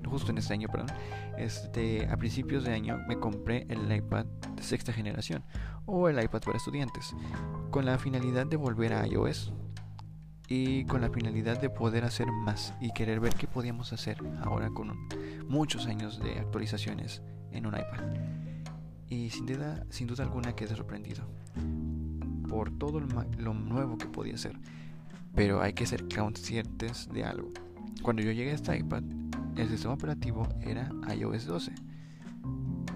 justo 0.06 0.32
en 0.32 0.38
este 0.38 0.54
año, 0.54 0.68
perdón, 0.68 0.90
este, 1.38 2.06
a 2.08 2.18
principios 2.18 2.66
de 2.66 2.74
año 2.74 3.00
me 3.08 3.18
compré 3.20 3.66
el 3.70 3.90
iPad 3.92 4.26
de 4.56 4.64
sexta 4.64 4.92
generación 4.92 5.46
o 5.86 6.10
el 6.10 6.22
iPad 6.24 6.42
para 6.42 6.58
estudiantes 6.58 7.16
con 7.72 7.86
la 7.86 7.98
finalidad 7.98 8.46
de 8.46 8.58
volver 8.58 8.94
a 8.94 9.08
iOS 9.08 9.54
y 10.48 10.86
con 10.86 11.02
la 11.02 11.10
finalidad 11.10 11.60
de 11.60 11.70
poder 11.70 12.04
hacer 12.04 12.28
más 12.32 12.74
y 12.80 12.92
querer 12.94 13.20
ver 13.20 13.34
qué 13.36 13.48
podíamos 13.48 13.94
hacer 13.94 14.18
ahora 14.42 14.70
con 14.70 14.94
muchos 15.48 15.88
años 15.88 16.20
de 16.20 16.40
actualizaciones 16.40 17.22
en 17.52 17.66
un 17.66 17.74
iPad. 17.74 18.04
Y 19.10 19.30
sin 19.30 19.46
duda, 19.46 19.86
sin 19.90 20.08
duda 20.08 20.24
alguna 20.24 20.56
quedé 20.56 20.76
sorprendido 20.76 21.24
por 22.50 22.72
todo 22.78 23.00
lo 23.00 23.54
nuevo 23.54 23.98
que 23.98 24.06
podía 24.06 24.38
ser. 24.38 24.58
Pero 25.34 25.62
hay 25.62 25.74
que 25.74 25.86
ser 25.86 26.08
conscientes 26.08 27.10
de 27.12 27.24
algo. 27.24 27.52
Cuando 28.04 28.22
yo 28.22 28.32
llegué 28.32 28.52
a 28.52 28.56
este 28.56 28.78
iPad, 28.78 29.04
el 29.56 29.70
sistema 29.70 29.96
operativo 29.96 30.48
era 30.62 30.92
iOS 31.16 31.46
12. 31.46 31.74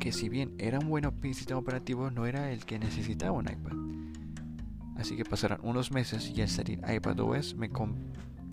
Que 0.08 0.14
si 0.14 0.30
bien 0.30 0.56
era 0.58 0.80
un 0.80 0.88
buen 0.88 1.04
sistema 1.34 1.60
operativo, 1.60 2.10
no 2.12 2.26
era 2.26 2.50
el 2.54 2.64
que 2.64 2.80
necesitaba 2.80 3.34
un 3.34 3.44
iPad. 3.44 3.74
Así 4.96 5.18
que 5.18 5.26
pasaron 5.26 5.60
unos 5.64 5.92
meses 5.92 6.32
y 6.34 6.42
al 6.42 6.48
salir 6.48 6.80
iPadOS 6.88 7.56
me, 7.56 7.70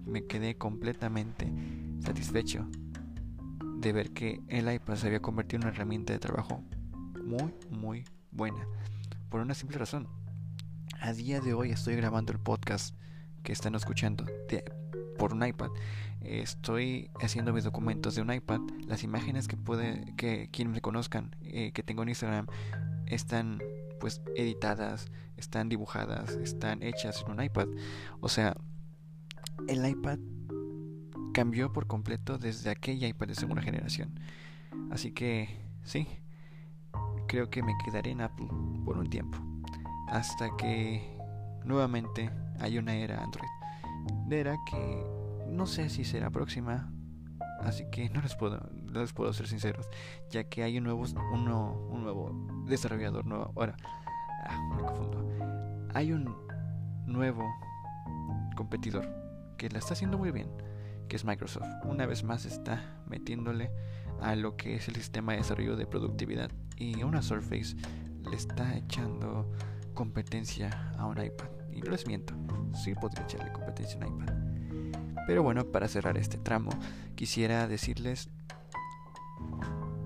me 0.05 0.27
quedé 0.27 0.57
completamente 0.59 1.53
satisfecho 2.01 2.67
de 3.77 3.93
ver 3.93 4.11
que 4.11 4.41
el 4.49 4.69
iPad 4.69 4.97
se 4.97 5.07
había 5.07 5.23
convertido 5.23 5.59
en 5.61 5.69
una 5.69 5.77
herramienta 5.77 6.13
de 6.13 6.19
trabajo 6.19 6.61
muy, 7.25 7.55
muy 7.71 8.05
buena. 8.33 8.67
Por 9.29 9.41
una 9.41 9.55
simple 9.55 9.79
razón. 9.79 10.09
A 11.01 11.13
día 11.13 11.41
de 11.41 11.55
hoy 11.55 11.71
estoy 11.71 11.95
grabando 11.95 12.33
el 12.33 12.41
podcast 12.41 12.97
que 13.45 13.53
están 13.53 13.77
escuchando 13.77 14.27
por 15.25 15.33
un 15.33 15.43
iPad. 15.43 15.71
Estoy 16.21 17.11
haciendo 17.19 17.54
mis 17.54 17.64
documentos 17.64 18.14
de 18.14 18.21
un 18.21 18.31
iPad. 18.31 18.61
Las 18.87 19.04
imágenes 19.04 19.49
que 19.49 19.57
puede 19.57 20.12
que 20.19 20.50
quienes 20.52 20.75
me 20.75 20.81
conozcan 20.83 21.35
eh, 21.40 21.73
que 21.73 21.83
tengo 21.83 22.02
en 22.02 22.11
Instagram 22.11 22.47
están 23.07 23.59
pues 24.00 24.21
editadas, 24.37 25.07
están 25.38 25.71
dibujadas, 25.71 26.33
están 26.33 26.83
hechas 26.83 27.25
en 27.25 27.33
un 27.33 27.43
iPad. 27.43 27.69
O 28.21 28.28
sea, 28.28 28.54
el 29.66 29.88
iPad 29.88 30.19
cambió 31.33 31.73
por 31.73 31.87
completo 31.87 32.37
desde 32.37 32.69
aquella 32.69 33.09
iPad 33.09 33.28
de 33.28 33.35
segunda 33.35 33.62
generación. 33.62 34.21
Así 34.90 35.11
que 35.11 35.57
sí, 35.85 36.07
creo 37.28 37.49
que 37.49 37.62
me 37.62 37.73
quedaré 37.83 38.11
en 38.11 38.21
Apple 38.21 38.49
por 38.85 38.99
un 38.99 39.09
tiempo. 39.09 39.38
Hasta 40.07 40.54
que 40.59 41.16
nuevamente 41.64 42.31
hay 42.61 42.76
una 42.76 42.95
era 42.95 43.25
Android. 43.25 43.63
De 44.27 44.41
era 44.41 44.57
que 44.71 45.07
no 45.49 45.67
sé 45.67 45.89
si 45.89 46.05
será 46.05 46.31
próxima. 46.31 46.91
Así 47.61 47.87
que 47.91 48.11
no 48.11 48.21
les 48.21 48.35
puedo, 48.35 48.61
les 48.93 49.13
puedo 49.13 49.33
ser 49.33 49.47
sinceros. 49.47 49.89
Ya 50.31 50.45
que 50.45 50.63
hay 50.63 50.79
un 50.79 50.85
nuevo, 50.85 51.05
uno, 51.33 51.73
un 51.91 52.03
nuevo 52.03 52.65
desarrollador 52.67 53.25
nuevo. 53.25 53.53
Ahora, 53.57 53.77
ah, 54.47 54.61
me 54.77 54.83
confundo. 54.83 55.89
Hay 55.95 56.13
un 56.13 56.37
nuevo 57.07 57.43
competidor 58.57 59.09
que 59.57 59.69
la 59.71 59.79
está 59.79 59.95
haciendo 59.95 60.19
muy 60.19 60.31
bien. 60.31 60.49
Que 61.09 61.17
es 61.17 61.25
Microsoft. 61.25 61.69
Una 61.85 62.07
vez 62.07 62.25
más 62.25 62.45
está 62.47 62.99
metiéndole 63.07 63.71
a 64.21 64.35
lo 64.37 64.57
que 64.57 64.77
es 64.77 64.89
el 64.89 64.97
sistema 64.97 65.33
de 65.33 65.39
desarrollo 65.39 65.77
de 65.77 65.87
productividad. 65.87 66.51
Y 66.77 67.03
una 67.03 67.23
Surface 67.23 67.77
le 68.29 68.37
está 68.37 68.77
echando 68.77 69.51
competencia 69.95 70.93
a 70.99 71.07
un 71.07 71.23
iPad. 71.23 71.63
Y 71.75 71.81
no 71.81 71.90
les 71.90 72.07
miento, 72.07 72.35
sí 72.75 72.95
podría 72.95 73.25
echarle 73.25 73.52
competencia 73.52 74.00
a 74.02 74.07
iPad. 74.07 74.35
Pero 75.26 75.43
bueno, 75.43 75.64
para 75.64 75.88
cerrar 75.88 76.19
este 76.19 76.38
tramo, 76.38 76.71
quisiera 77.14 77.66
decirles 77.66 78.28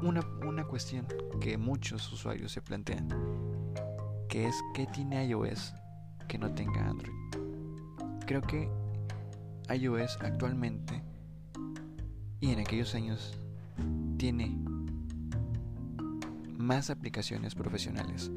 una, 0.02 0.20
una 0.46 0.64
cuestión 0.64 1.06
que 1.40 1.58
muchos 1.58 2.12
usuarios 2.12 2.52
se 2.52 2.62
plantean, 2.62 3.08
que 4.28 4.46
es 4.46 4.54
¿qué 4.74 4.86
tiene 4.86 5.26
iOS 5.26 5.74
que 6.28 6.38
no 6.38 6.52
tenga 6.54 6.88
Android? 6.88 7.12
Creo 8.26 8.42
que 8.42 8.70
iOS 9.74 10.18
actualmente 10.20 11.02
y 12.40 12.52
en 12.52 12.60
aquellos 12.60 12.94
años 12.94 13.36
tiene 14.18 14.56
más 16.56 16.90
aplicaciones 16.90 17.54
profesionales, 17.54 18.30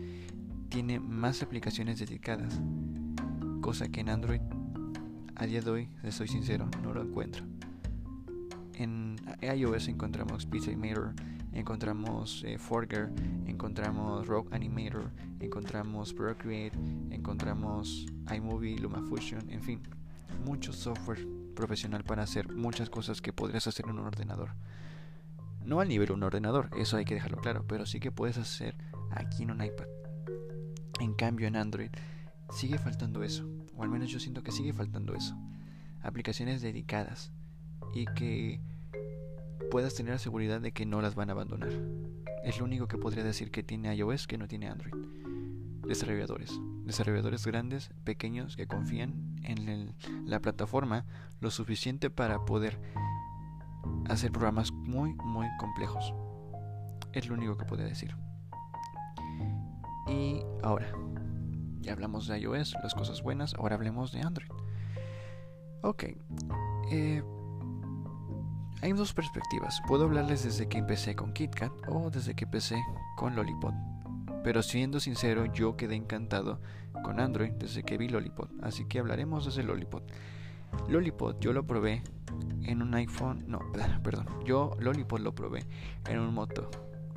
tiene 0.69 1.00
más 1.00 1.43
aplicaciones 1.43 2.00
dedicadas, 2.00 2.59
cosa 3.62 3.89
que 3.89 4.01
en 4.01 4.10
Android 4.10 4.41
a 5.36 5.46
día 5.46 5.62
de 5.62 5.70
hoy, 5.70 5.89
les 6.03 6.15
soy 6.15 6.27
sincero, 6.27 6.68
no 6.84 6.94
lo 6.94 7.01
encuentro. 7.01 7.46
En 8.74 9.15
iOS 9.41 9.88
encontramos 9.88 10.48
Pixelmator, 10.48 11.13
encontramos 11.53 12.44
eh, 12.46 12.58
Forger, 12.58 13.12
encontramos 13.46 14.25
Rogue 14.25 14.50
Animator, 14.51 15.12
encontramos 15.39 16.13
Procreate, 16.13 16.77
encontramos 17.12 18.08
iMovie, 18.36 18.80
LumaFusion, 18.80 19.50
en 19.51 19.62
fin, 19.62 19.82
mucho 20.44 20.74
software 20.74 21.25
profesional 21.56 22.03
para 22.03 22.24
hacer 22.24 22.51
muchas 22.51 22.89
cosas 22.89 23.22
que 23.22 23.32
podrías 23.32 23.68
hacer 23.68 23.86
en 23.86 23.91
un 23.91 24.08
ordenador. 24.08 24.56
No 25.63 25.80
al 25.80 25.88
nivel 25.88 26.08
de 26.08 26.13
un 26.13 26.24
ordenador, 26.24 26.70
eso 26.77 26.98
hay 26.98 27.06
que 27.06 27.13
dejarlo 27.13 27.38
claro, 27.38 27.63
pero 27.68 27.86
sí 27.86 28.00
que 28.00 28.12
puedes 28.12 28.39
hacer 28.39 28.75
aquí 29.12 29.44
en 29.44 29.51
un 29.51 29.63
iPad. 29.63 29.86
En 31.00 31.13
cambio 31.13 31.48
en 31.48 31.56
Android 31.56 31.91
sigue 32.51 32.77
faltando 32.77 33.24
eso, 33.24 33.50
o 33.75 33.84
al 33.84 33.89
menos 33.89 34.10
yo 34.10 34.20
siento 34.20 34.43
que 34.43 34.51
sigue 34.51 34.74
faltando 34.74 35.15
eso. 35.15 35.36
Aplicaciones 36.01 36.62
dedicadas 36.62 37.31
y 37.93 38.05
que 38.05 38.62
puedas 39.70 39.96
tener 39.96 40.13
la 40.13 40.20
seguridad 40.20 40.62
de 40.62 40.72
que 40.72 40.86
no 40.86 41.01
las 41.01 41.15
van 41.15 41.29
a 41.29 41.34
abandonar. 41.34 41.72
Es 42.43 42.60
lo 42.60 42.65
único 42.65 42.88
que 42.88 42.98
podría 42.98 43.24
decir 43.24 43.51
que 43.51 43.63
tiene 43.63 43.96
iOS 43.96 44.27
que 44.27 44.38
no 44.38 44.48
tiene 44.48 44.67
Android. 44.67 44.93
Desarrolladores. 45.88 46.60
Desarrolladores 46.86 47.46
grandes, 47.46 47.91
pequeños, 48.03 48.55
que 48.55 48.67
confían 48.67 49.36
en 49.43 49.96
la 50.25 50.39
plataforma 50.39 51.05
lo 51.39 51.51
suficiente 51.51 52.10
para 52.10 52.46
poder 52.46 52.79
hacer 54.10 54.31
programas 54.31 54.72
muy, 54.72 55.13
muy 55.13 55.48
complejos. 55.60 56.13
Es 57.13 57.27
lo 57.27 57.36
único 57.36 57.58
que 57.58 57.65
podría 57.65 57.88
decir. 57.88 58.15
Y 60.08 60.41
ahora, 60.63 60.91
ya 61.81 61.93
hablamos 61.93 62.27
de 62.27 62.39
iOS, 62.39 62.75
las 62.83 62.93
cosas 62.93 63.21
buenas, 63.21 63.53
ahora 63.55 63.75
hablemos 63.75 64.11
de 64.11 64.21
Android. 64.21 64.50
Ok. 65.81 66.03
Eh, 66.91 67.23
hay 68.81 68.93
dos 68.93 69.13
perspectivas. 69.13 69.81
Puedo 69.88 70.05
hablarles 70.05 70.43
desde 70.43 70.67
que 70.67 70.77
empecé 70.77 71.15
con 71.15 71.33
KitKat 71.33 71.71
o 71.88 72.09
desde 72.09 72.35
que 72.35 72.45
empecé 72.45 72.81
con 73.17 73.35
Lollipop. 73.35 73.73
Pero 74.43 74.63
siendo 74.63 75.00
sincero, 75.00 75.45
yo 75.45 75.77
quedé 75.77 75.95
encantado 75.95 76.59
con 77.03 77.19
Android 77.19 77.51
desde 77.53 77.83
que 77.83 77.97
vi 77.97 78.07
Lollipop. 78.09 78.50
Así 78.63 78.85
que 78.85 79.00
hablaremos 79.00 79.45
desde 79.45 79.63
Lollipop. 79.63 80.03
Lollipop 80.88 81.39
yo 81.39 81.53
lo 81.53 81.65
probé 81.65 82.01
en 82.63 82.81
un 82.81 82.93
iPhone. 82.95 83.43
No, 83.47 83.59
perdón. 84.03 84.27
Yo 84.45 84.71
Lollipop 84.79 85.19
lo 85.19 85.33
probé 85.33 85.65
en 86.07 86.19
un 86.19 86.33
Moto. 86.33 86.69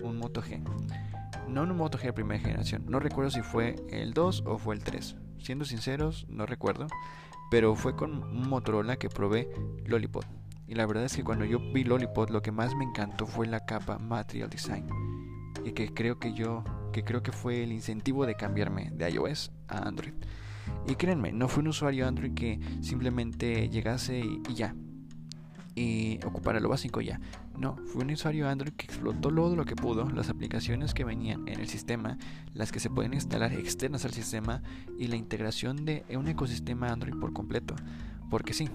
Un 0.03 0.19
Moto 0.19 0.43
G 0.43 0.63
no 1.49 1.65
en 1.65 1.71
un 1.71 1.77
Moto 1.77 1.99
G 1.99 2.03
de 2.03 2.13
primera 2.13 2.41
generación. 2.41 2.85
No 2.89 3.01
recuerdo 3.01 3.31
si 3.31 3.43
fue 3.43 3.77
el 3.91 4.15
2 4.15 4.45
o 4.47 4.59
fue 4.59 4.75
el 4.75 4.83
3. 4.83 5.17
Siendo 5.39 5.65
sinceros, 5.65 6.27
no 6.29 6.47
recuerdo. 6.47 6.87
Pero 7.51 7.75
fue 7.75 7.95
con 7.97 8.23
un 8.23 8.49
Motorola 8.49 8.97
que 8.97 9.09
probé 9.09 9.49
Lollipop. 9.87 10.25
Y 10.67 10.75
la 10.75 10.87
verdad 10.87 11.05
es 11.05 11.15
que 11.15 11.25
cuando 11.25 11.45
yo 11.45 11.59
vi 11.73 11.85
Lollipop 11.85 12.31
lo 12.31 12.43
que 12.43 12.53
más 12.53 12.75
me 12.75 12.85
encantó 12.85 13.27
fue 13.27 13.47
la 13.47 13.65
capa 13.67 13.99
Material 13.99 14.49
Design. 14.49 14.87
Y 15.65 15.73
que 15.73 15.93
creo 15.93 16.19
que 16.19 16.33
yo, 16.33 16.65
que 16.93 17.05
creo 17.05 17.23
que 17.23 17.33
fue 17.33 17.63
el 17.63 17.73
incentivo 17.73 18.27
de 18.27 18.35
cambiarme 18.35 18.91
de 18.93 19.11
iOS 19.11 19.53
a 19.69 19.87
Android. 19.87 20.15
Y 20.87 20.95
créanme, 20.97 21.33
no 21.33 21.49
fue 21.49 21.63
un 21.63 21.69
usuario 21.69 22.07
Android 22.07 22.35
que 22.35 22.59
simplemente 22.81 23.69
llegase 23.69 24.21
y 24.21 24.55
ya, 24.55 24.75
y 25.75 26.19
ocupara 26.25 26.61
lo 26.61 26.69
básico 26.69 27.01
ya. 27.01 27.21
No, 27.59 27.77
fue 27.87 28.03
un 28.03 28.11
usuario 28.11 28.49
Android 28.49 28.73
que 28.73 28.87
explotó 28.87 29.31
todo 29.31 29.57
lo 29.57 29.65
que 29.65 29.77
pudo, 29.77 30.09
las 30.11 30.29
aplicaciones 30.29 30.95
que 30.95 31.05
venían 31.05 31.47
en 31.49 31.61
el 31.61 31.69
sistema, 31.69 32.19
las 32.53 32.73
que 32.73 32.81
se 32.81 32.91
pueden 32.91 33.15
instalar 33.15 33.53
externas 33.53 34.05
al 34.05 34.13
sistema 34.13 34.63
y 34.99 35.09
la 35.09 35.17
integración 35.17 35.85
de 35.85 36.05
un 36.17 36.29
ecosistema 36.29 36.91
Android 36.91 37.15
por 37.19 37.33
completo. 37.33 37.75
Porque 38.31 38.55
sí, 38.55 38.69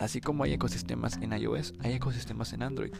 así 0.00 0.20
como 0.20 0.44
hay 0.44 0.52
ecosistemas 0.52 1.18
en 1.20 1.32
iOS, 1.32 1.74
hay 1.80 1.94
ecosistemas 1.94 2.52
en 2.52 2.62
Android. 2.62 2.92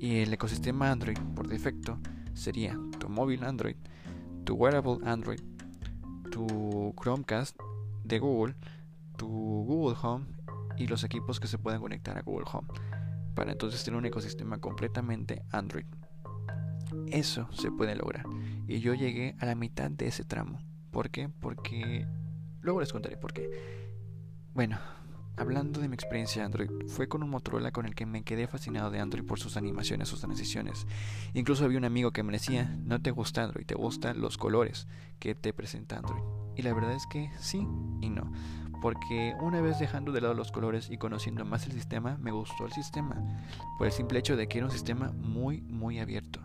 Y 0.00 0.20
el 0.20 0.32
ecosistema 0.32 0.90
Android, 0.90 1.18
por 1.34 1.46
defecto, 1.48 1.98
sería 2.34 2.78
tu 2.98 3.08
móvil 3.08 3.44
Android, 3.44 3.76
tu 4.44 4.54
wearable 4.54 4.98
Android, 5.04 5.40
tu 6.30 6.94
Chromecast 7.00 7.56
de 8.04 8.18
Google, 8.18 8.54
tu 9.16 9.28
Google 9.28 9.96
Home 10.02 10.24
y 10.80 10.86
los 10.86 11.04
equipos 11.04 11.38
que 11.38 11.46
se 11.46 11.58
pueden 11.58 11.80
conectar 11.80 12.16
a 12.16 12.22
Google 12.22 12.46
Home. 12.52 12.68
Para 13.34 13.52
entonces 13.52 13.84
tener 13.84 13.98
un 13.98 14.06
ecosistema 14.06 14.58
completamente 14.58 15.42
Android. 15.50 15.84
Eso 17.08 17.48
se 17.52 17.70
puede 17.70 17.94
lograr. 17.94 18.24
Y 18.66 18.80
yo 18.80 18.94
llegué 18.94 19.36
a 19.38 19.46
la 19.46 19.54
mitad 19.54 19.90
de 19.90 20.08
ese 20.08 20.24
tramo. 20.24 20.58
¿Por 20.90 21.10
qué? 21.10 21.28
Porque... 21.28 22.06
Luego 22.62 22.80
les 22.80 22.92
contaré 22.92 23.18
por 23.18 23.34
qué. 23.34 23.50
Bueno, 24.54 24.78
hablando 25.36 25.80
de 25.80 25.88
mi 25.88 25.94
experiencia 25.94 26.44
Android, 26.44 26.70
fue 26.88 27.08
con 27.08 27.22
un 27.22 27.30
Motorola 27.30 27.72
con 27.72 27.84
el 27.84 27.94
que 27.94 28.06
me 28.06 28.22
quedé 28.22 28.46
fascinado 28.46 28.90
de 28.90 29.00
Android 29.00 29.24
por 29.24 29.38
sus 29.38 29.58
animaciones, 29.58 30.08
sus 30.08 30.20
transiciones. 30.20 30.86
Incluso 31.34 31.66
había 31.66 31.78
un 31.78 31.84
amigo 31.84 32.10
que 32.10 32.22
me 32.22 32.32
decía, 32.32 32.74
no 32.84 33.02
te 33.02 33.10
gusta 33.10 33.44
Android, 33.44 33.66
te 33.66 33.74
gustan 33.74 34.20
los 34.20 34.38
colores 34.38 34.88
que 35.18 35.34
te 35.34 35.52
presenta 35.52 35.98
Android. 35.98 36.22
Y 36.56 36.62
la 36.62 36.72
verdad 36.72 36.92
es 36.92 37.06
que 37.06 37.30
sí 37.38 37.66
y 38.00 38.08
no. 38.08 38.32
Porque 38.80 39.34
una 39.40 39.60
vez 39.60 39.78
dejando 39.78 40.12
de 40.12 40.20
lado 40.20 40.34
los 40.34 40.52
colores 40.52 40.90
y 40.90 40.96
conociendo 40.96 41.44
más 41.44 41.66
el 41.66 41.72
sistema, 41.72 42.16
me 42.18 42.30
gustó 42.30 42.66
el 42.66 42.72
sistema. 42.72 43.16
Por 43.78 43.86
el 43.86 43.92
simple 43.92 44.18
hecho 44.18 44.36
de 44.36 44.48
que 44.48 44.58
era 44.58 44.66
un 44.66 44.72
sistema 44.72 45.12
muy, 45.12 45.60
muy 45.62 45.98
abierto. 45.98 46.40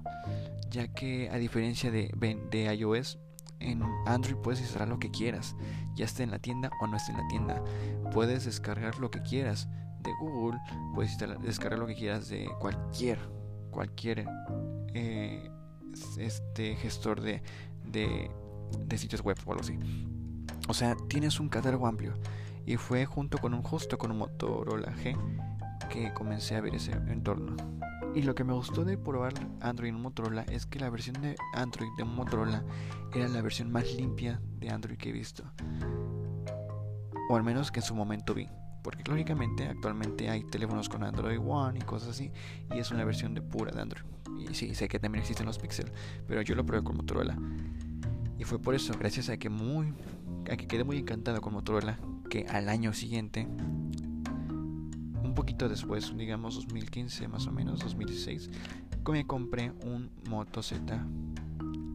Ya 0.69 0.87
que 0.93 1.29
a 1.29 1.37
diferencia 1.37 1.91
de, 1.91 2.11
de 2.51 2.75
iOS, 2.75 3.19
en 3.59 3.83
Android 4.05 4.35
puedes 4.35 4.59
instalar 4.59 4.87
lo 4.87 4.99
que 4.99 5.11
quieras, 5.11 5.55
ya 5.95 6.05
esté 6.05 6.23
en 6.23 6.31
la 6.31 6.39
tienda 6.39 6.69
o 6.81 6.87
no 6.87 6.97
esté 6.97 7.11
en 7.11 7.17
la 7.17 7.27
tienda. 7.27 7.63
Puedes 8.11 8.45
descargar 8.45 8.99
lo 8.99 9.09
que 9.09 9.21
quieras 9.21 9.69
de 9.99 10.11
Google, 10.19 10.59
puedes 10.93 11.17
descargar 11.41 11.79
lo 11.79 11.87
que 11.87 11.95
quieras 11.95 12.29
de 12.29 12.47
cualquier, 12.59 13.17
cualquier 13.71 14.25
eh, 14.93 15.49
este 16.17 16.75
gestor 16.75 17.21
de, 17.21 17.41
de, 17.85 18.29
de 18.79 18.97
sitios 18.97 19.21
web 19.21 19.37
o 19.45 19.51
algo 19.51 19.63
así. 19.63 19.79
O 20.67 20.73
sea, 20.73 20.95
tienes 21.07 21.39
un 21.39 21.49
catálogo 21.49 21.87
amplio. 21.87 22.13
Y 22.65 22.77
fue 22.77 23.05
junto 23.05 23.37
con 23.37 23.53
un 23.53 23.61
justo 23.61 23.97
con 23.97 24.11
un 24.11 24.17
Motorola 24.17 24.91
G 24.95 25.15
que 25.89 26.13
comencé 26.13 26.55
a 26.55 26.61
ver 26.61 26.75
ese 26.75 26.91
entorno. 26.91 27.55
Y 28.15 28.23
lo 28.23 28.33
que 28.33 28.43
me 28.43 28.53
gustó 28.53 28.85
de 28.85 28.97
probar 28.97 29.33
Android 29.61 29.89
en 29.89 30.01
Motorola 30.01 30.43
es 30.43 30.65
que 30.65 30.79
la 30.79 30.89
versión 30.89 31.21
de 31.21 31.35
Android 31.53 31.89
de 31.97 32.05
Motorola 32.05 32.63
era 33.13 33.27
la 33.27 33.41
versión 33.41 33.71
más 33.71 33.93
limpia 33.93 34.41
de 34.59 34.69
Android 34.69 34.97
que 34.97 35.09
he 35.09 35.11
visto. 35.11 35.43
O 37.29 37.35
al 37.35 37.43
menos 37.43 37.71
que 37.71 37.81
en 37.81 37.85
su 37.85 37.93
momento 37.93 38.33
vi. 38.33 38.47
Porque 38.83 39.03
lógicamente 39.09 39.67
actualmente 39.67 40.29
hay 40.29 40.43
teléfonos 40.43 40.89
con 40.89 41.03
Android 41.03 41.39
One 41.39 41.79
y 41.79 41.81
cosas 41.81 42.09
así. 42.09 42.31
Y 42.73 42.79
es 42.79 42.89
una 42.91 43.03
versión 43.03 43.33
de 43.33 43.41
pura 43.41 43.71
de 43.71 43.81
Android. 43.81 44.05
Y 44.37 44.53
sí, 44.53 44.73
sé 44.75 44.87
que 44.87 44.99
también 44.99 45.21
existen 45.21 45.45
los 45.45 45.59
Pixel. 45.59 45.91
Pero 46.27 46.41
yo 46.41 46.55
lo 46.55 46.65
probé 46.65 46.83
con 46.83 46.97
Motorola. 46.97 47.37
Y 48.37 48.43
fue 48.43 48.59
por 48.59 48.75
eso, 48.75 48.93
gracias 48.97 49.29
a 49.29 49.37
que 49.37 49.49
muy. 49.49 49.93
a 50.51 50.57
que 50.57 50.67
quedé 50.67 50.83
muy 50.83 50.97
encantado 50.97 51.41
con 51.41 51.53
Motorola. 51.53 51.99
Que 52.29 52.45
al 52.47 52.69
año 52.69 52.93
siguiente 52.93 53.47
poquito 55.35 55.69
después, 55.69 56.11
digamos 56.17 56.55
2015 56.55 57.27
más 57.27 57.45
o 57.45 57.51
menos, 57.51 57.81
2016, 57.81 58.49
me 59.11 59.27
compré 59.27 59.71
un 59.83 60.09
Moto 60.27 60.63
Z 60.63 61.05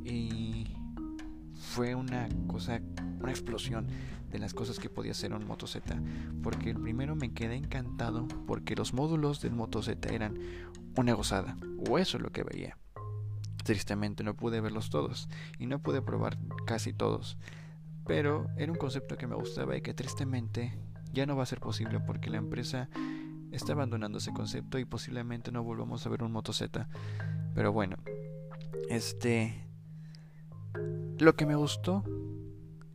y 0.05 0.67
fue 1.55 1.95
una 1.95 2.29
cosa, 2.47 2.81
una 3.19 3.31
explosión 3.31 3.89
de 4.31 4.39
las 4.39 4.55
cosas 4.55 4.79
que 4.79 4.89
podía 4.89 5.13
hacer 5.13 5.33
un 5.33 5.45
Moto 5.47 5.67
Z, 5.67 6.01
porque 6.43 6.71
el 6.71 6.79
primero 6.79 7.17
me 7.17 7.33
quedé 7.33 7.57
encantado 7.57 8.29
porque 8.47 8.77
los 8.77 8.95
módulos 8.95 9.41
del 9.41 9.55
Moto 9.55 9.83
Z 9.83 10.09
eran 10.15 10.39
una 10.97 11.15
gozada, 11.15 11.57
o 11.89 11.99
eso 11.99 12.19
es 12.19 12.23
lo 12.23 12.31
que 12.31 12.45
veía. 12.45 12.77
Tristemente 13.65 14.25
no 14.25 14.35
pude 14.35 14.61
verlos 14.61 14.91
todos 14.91 15.29
y 15.59 15.67
no 15.67 15.81
pude 15.81 16.03
probar 16.03 16.39
casi 16.67 16.93
todos, 16.93 17.37
pero 18.07 18.47
era 18.57 18.73
un 18.73 18.79
concepto 18.79 19.17
que 19.17 19.27
me 19.27 19.37
gustaba 19.37 19.77
y 19.77 19.83
que 19.83 19.95
tristemente 19.95 20.79
ya 21.13 21.27
no 21.27 21.37
va 21.37 21.43
a 21.43 21.47
ser 21.47 21.61
posible 21.61 22.01
porque 22.01 22.31
la 22.31 22.39
empresa 22.39 22.89
está 23.53 23.73
abandonando 23.73 24.19
ese 24.19 24.33
concepto 24.33 24.79
y 24.79 24.85
posiblemente 24.85 25.53
no 25.53 25.63
volvamos 25.63 26.07
a 26.07 26.11
ver 26.11 26.23
un 26.23 26.33
Moto 26.33 26.53
Z. 26.53 26.89
Pero 27.55 27.73
bueno, 27.73 27.97
este. 28.89 29.67
Lo 31.19 31.35
que 31.37 31.45
me 31.45 31.55
gustó 31.55 32.03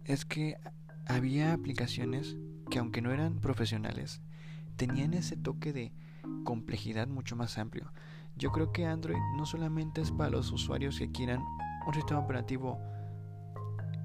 es 0.03 0.25
que 0.25 0.57
había 1.05 1.53
aplicaciones 1.53 2.37
que, 2.71 2.79
aunque 2.79 3.01
no 3.01 3.11
eran 3.11 3.39
profesionales, 3.39 4.21
tenían 4.77 5.13
ese 5.13 5.37
toque 5.37 5.73
de 5.73 5.93
complejidad 6.43 7.07
mucho 7.07 7.35
más 7.35 7.57
amplio. 7.57 7.91
Yo 8.37 8.51
creo 8.51 8.71
que 8.71 8.85
Android 8.85 9.17
no 9.37 9.45
solamente 9.45 10.01
es 10.01 10.11
para 10.11 10.29
los 10.29 10.51
usuarios 10.51 10.99
que 10.99 11.11
quieran 11.11 11.43
un 11.87 11.93
sistema 11.93 12.19
operativo 12.19 12.79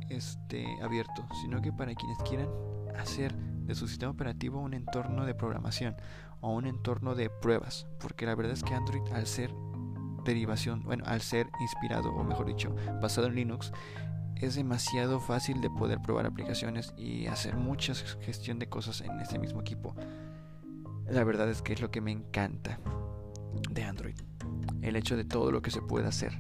este, 0.09 0.67
abierto, 0.83 1.27
sino 1.41 1.61
que 1.61 1.73
para 1.73 1.95
quienes 1.95 2.19
quieran 2.19 2.49
hacer 2.97 3.35
de 3.35 3.75
su 3.75 3.89
sistema 3.89 4.13
operativo 4.13 4.61
un 4.61 4.75
entorno 4.75 5.25
de 5.25 5.35
programación 5.35 5.97
o 6.41 6.53
un 6.55 6.67
entorno 6.67 7.15
de 7.15 7.29
pruebas, 7.29 7.87
porque 7.99 8.27
la 8.27 8.35
verdad 8.35 8.53
es 8.53 8.63
que 8.63 8.75
Android 8.75 9.03
al 9.13 9.27
ser 9.27 9.53
derivación, 10.25 10.83
bueno, 10.85 11.05
al 11.07 11.21
ser 11.23 11.49
inspirado 11.61 12.11
o 12.11 12.23
mejor 12.23 12.47
dicho, 12.47 12.75
basado 13.01 13.27
en 13.27 13.35
Linux, 13.35 13.73
es 14.37 14.55
demasiado 14.55 15.21
fácil 15.21 15.61
de 15.61 15.71
poder 15.71 16.01
probar 16.01 16.27
aplicaciones 16.27 16.95
y 16.97 17.27
hacer 17.27 17.57
mucha 17.57 17.95
gestión 17.95 18.59
de 18.59 18.69
cosas 18.69 19.01
en 19.01 19.21
ese 19.21 19.39
mismo 19.39 19.61
equipo. 19.61 19.95
La 21.09 21.25
verdad 21.25 21.49
es 21.51 21.63
que 21.63 21.73
es 21.73 21.81
lo 21.81 21.91
que 21.91 22.01
me 22.01 22.13
encanta 22.13 22.79
de 23.71 23.85
Android, 23.85 24.17
el 24.83 24.97
hecho 24.97 25.17
de 25.17 25.25
todo 25.25 25.51
lo 25.53 25.63
que 25.63 25.71
se 25.71 25.83
puede 25.83 26.07
hacer. 26.07 26.39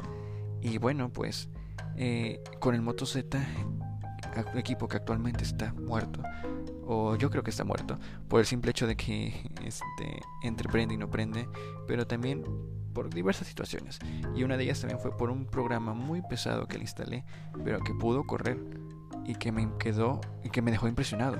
Y 0.62 0.78
bueno, 0.78 1.12
pues 1.12 1.48
eh, 1.96 2.42
con 2.60 2.74
el 2.74 2.82
Moto 2.82 3.06
Z 3.06 3.38
equipo 4.54 4.88
que 4.88 4.96
actualmente 4.96 5.44
está 5.44 5.72
muerto, 5.72 6.22
o 6.86 7.16
yo 7.16 7.30
creo 7.30 7.42
que 7.42 7.50
está 7.50 7.64
muerto, 7.64 7.98
por 8.28 8.40
el 8.40 8.46
simple 8.46 8.70
hecho 8.70 8.86
de 8.86 8.96
que 8.96 9.50
este, 9.64 10.20
entre 10.42 10.68
prende 10.68 10.94
y 10.94 10.96
no 10.96 11.10
prende, 11.10 11.48
pero 11.86 12.06
también 12.06 12.44
por 12.92 13.12
diversas 13.12 13.46
situaciones. 13.46 13.98
Y 14.34 14.42
una 14.42 14.56
de 14.56 14.64
ellas 14.64 14.80
también 14.80 15.00
fue 15.00 15.16
por 15.16 15.30
un 15.30 15.46
programa 15.46 15.94
muy 15.94 16.22
pesado 16.22 16.66
que 16.66 16.76
le 16.76 16.84
instalé, 16.84 17.24
pero 17.64 17.80
que 17.80 17.94
pudo 17.94 18.24
correr 18.24 18.58
y 19.24 19.34
que 19.34 19.52
me 19.52 19.68
quedó 19.78 20.20
y 20.42 20.50
que 20.50 20.62
me 20.62 20.70
dejó 20.70 20.88
impresionado. 20.88 21.38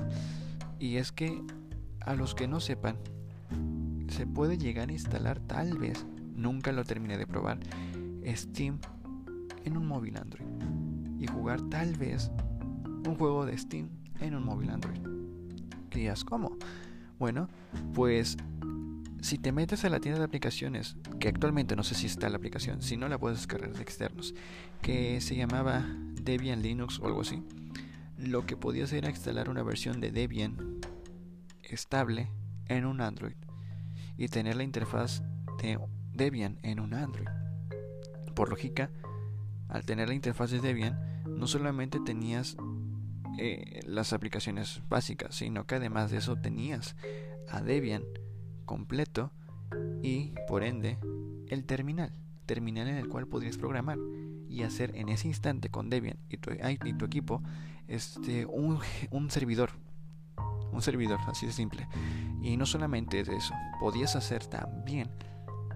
Y 0.78 0.96
es 0.96 1.12
que 1.12 1.42
a 2.00 2.14
los 2.14 2.34
que 2.34 2.48
no 2.48 2.60
sepan, 2.60 2.98
se 4.20 4.26
puede 4.26 4.58
llegar 4.58 4.90
a 4.90 4.92
instalar 4.92 5.40
tal 5.40 5.78
vez, 5.78 6.04
nunca 6.34 6.72
lo 6.72 6.84
terminé 6.84 7.16
de 7.16 7.26
probar, 7.26 7.58
Steam 8.26 8.78
en 9.64 9.78
un 9.78 9.86
móvil 9.86 10.18
Android 10.18 10.44
y 11.18 11.26
jugar 11.26 11.62
tal 11.70 11.96
vez 11.96 12.30
un 12.84 13.14
juego 13.14 13.46
de 13.46 13.56
Steam 13.56 13.88
en 14.20 14.34
un 14.34 14.44
móvil 14.44 14.68
Android. 14.68 15.00
¿Qué 15.88 16.12
cómo? 16.26 16.54
Bueno, 17.18 17.48
pues 17.94 18.36
si 19.22 19.38
te 19.38 19.52
metes 19.52 19.86
a 19.86 19.88
la 19.88 20.00
tienda 20.00 20.18
de 20.18 20.26
aplicaciones, 20.26 20.98
que 21.18 21.28
actualmente 21.28 21.74
no 21.74 21.82
sé 21.82 21.94
si 21.94 22.04
está 22.04 22.28
la 22.28 22.36
aplicación, 22.36 22.82
si 22.82 22.98
no 22.98 23.08
la 23.08 23.16
puedes 23.16 23.38
descargar 23.38 23.72
de 23.72 23.80
externos, 23.80 24.34
que 24.82 25.22
se 25.22 25.34
llamaba 25.34 25.82
Debian 26.12 26.60
Linux 26.60 26.98
o 27.00 27.06
algo 27.06 27.22
así, 27.22 27.42
lo 28.18 28.44
que 28.44 28.58
podías 28.58 28.92
era 28.92 29.08
instalar 29.08 29.48
una 29.48 29.62
versión 29.62 29.98
de 29.98 30.10
Debian 30.10 30.58
estable 31.62 32.28
en 32.68 32.84
un 32.84 33.00
Android 33.00 33.32
y 34.20 34.28
tener 34.28 34.54
la 34.54 34.64
interfaz 34.64 35.22
de 35.62 35.78
Debian 36.12 36.58
en 36.62 36.78
un 36.78 36.92
Android. 36.92 37.26
Por 38.34 38.50
lógica, 38.50 38.90
al 39.66 39.86
tener 39.86 40.08
la 40.08 40.14
interfaz 40.14 40.50
de 40.50 40.60
Debian, 40.60 41.24
no 41.26 41.46
solamente 41.46 41.98
tenías 42.00 42.58
eh, 43.38 43.80
las 43.86 44.12
aplicaciones 44.12 44.82
básicas, 44.90 45.34
sino 45.34 45.66
que 45.66 45.76
además 45.76 46.10
de 46.10 46.18
eso 46.18 46.36
tenías 46.36 46.96
a 47.48 47.62
Debian 47.62 48.04
completo 48.66 49.32
y 50.02 50.34
por 50.46 50.64
ende 50.64 50.98
el 51.48 51.64
terminal, 51.64 52.12
terminal 52.44 52.88
en 52.88 52.96
el 52.96 53.08
cual 53.08 53.26
podrías 53.26 53.56
programar 53.56 53.96
y 54.50 54.64
hacer 54.64 54.94
en 54.96 55.08
ese 55.08 55.28
instante 55.28 55.70
con 55.70 55.88
Debian 55.88 56.18
y 56.28 56.36
tu, 56.36 56.50
y 56.84 56.92
tu 56.92 57.06
equipo 57.06 57.42
este, 57.88 58.44
un, 58.44 58.80
un 59.10 59.30
servidor, 59.30 59.70
un 60.72 60.82
servidor 60.82 61.18
así 61.26 61.46
de 61.46 61.52
simple. 61.52 61.88
Y 62.42 62.56
no 62.56 62.66
solamente 62.66 63.22
de 63.22 63.36
eso, 63.36 63.54
podías 63.78 64.16
hacer 64.16 64.46
también 64.46 65.10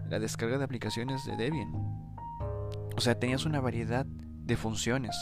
la 0.08 0.18
descarga 0.18 0.58
de 0.58 0.64
aplicaciones 0.64 1.24
de 1.24 1.36
Debian. 1.36 1.72
O 2.96 3.00
sea, 3.00 3.18
tenías 3.18 3.44
una 3.44 3.60
variedad 3.60 4.06
de 4.06 4.56
funciones 4.56 5.16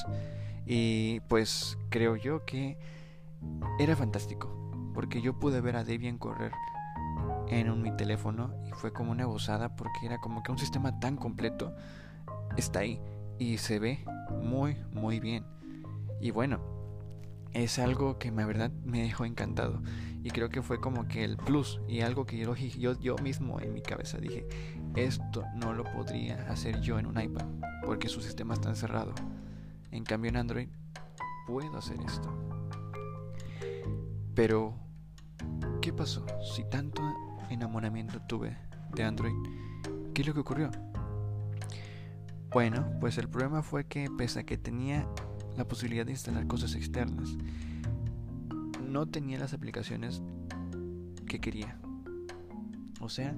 y 0.66 1.20
pues 1.28 1.78
creo 1.90 2.16
yo 2.16 2.44
que 2.44 2.78
era 3.78 3.96
fantástico, 3.96 4.48
porque 4.94 5.20
yo 5.20 5.38
pude 5.38 5.60
ver 5.60 5.76
a 5.76 5.84
Debian 5.84 6.18
correr 6.18 6.52
en 7.48 7.82
mi 7.82 7.94
teléfono 7.96 8.54
y 8.66 8.72
fue 8.72 8.92
como 8.92 9.12
una 9.12 9.24
gozada 9.24 9.76
porque 9.76 10.06
era 10.06 10.18
como 10.18 10.42
que 10.42 10.52
un 10.52 10.58
sistema 10.58 10.98
tan 11.00 11.16
completo 11.16 11.74
está 12.56 12.80
ahí 12.80 13.00
y 13.38 13.58
se 13.58 13.78
ve 13.78 14.04
muy 14.42 14.76
muy 14.92 15.20
bien. 15.20 15.44
Y 16.20 16.30
bueno, 16.30 16.60
es 17.54 17.78
algo 17.78 18.18
que 18.18 18.30
la 18.30 18.46
verdad 18.46 18.70
me 18.84 19.02
dejó 19.02 19.24
encantado. 19.24 19.82
Y 20.22 20.30
creo 20.30 20.48
que 20.48 20.62
fue 20.62 20.80
como 20.80 21.08
que 21.08 21.24
el 21.24 21.36
plus 21.36 21.80
y 21.88 22.00
algo 22.00 22.26
que 22.26 22.38
yo, 22.38 22.54
yo, 22.54 22.98
yo 23.00 23.16
mismo 23.16 23.60
en 23.60 23.74
mi 23.74 23.82
cabeza 23.82 24.18
dije, 24.18 24.46
esto 24.94 25.44
no 25.56 25.72
lo 25.72 25.84
podría 25.84 26.48
hacer 26.48 26.80
yo 26.80 26.98
en 26.98 27.06
un 27.06 27.20
iPad 27.20 27.46
porque 27.84 28.08
su 28.08 28.20
sistema 28.20 28.54
está 28.54 28.68
encerrado. 28.68 29.14
En 29.90 30.04
cambio 30.04 30.28
en 30.30 30.36
Android 30.36 30.68
puedo 31.46 31.76
hacer 31.76 31.98
esto. 32.06 32.32
Pero, 34.34 34.74
¿qué 35.80 35.92
pasó? 35.92 36.24
Si 36.54 36.64
tanto 36.70 37.02
enamoramiento 37.50 38.20
tuve 38.22 38.56
de 38.94 39.02
Android, 39.02 39.34
¿qué 40.14 40.22
es 40.22 40.28
lo 40.28 40.34
que 40.34 40.40
ocurrió? 40.40 40.70
Bueno, 42.52 42.86
pues 43.00 43.18
el 43.18 43.28
problema 43.28 43.62
fue 43.62 43.84
que 43.86 44.08
pese 44.16 44.40
a 44.40 44.44
que 44.44 44.58
tenía 44.58 45.06
la 45.56 45.66
posibilidad 45.66 46.06
de 46.06 46.12
instalar 46.12 46.46
cosas 46.46 46.74
externas, 46.74 47.36
no 48.88 49.06
tenía 49.06 49.38
las 49.38 49.54
aplicaciones 49.54 50.22
que 51.26 51.40
quería. 51.40 51.78
O 53.00 53.08
sea, 53.08 53.36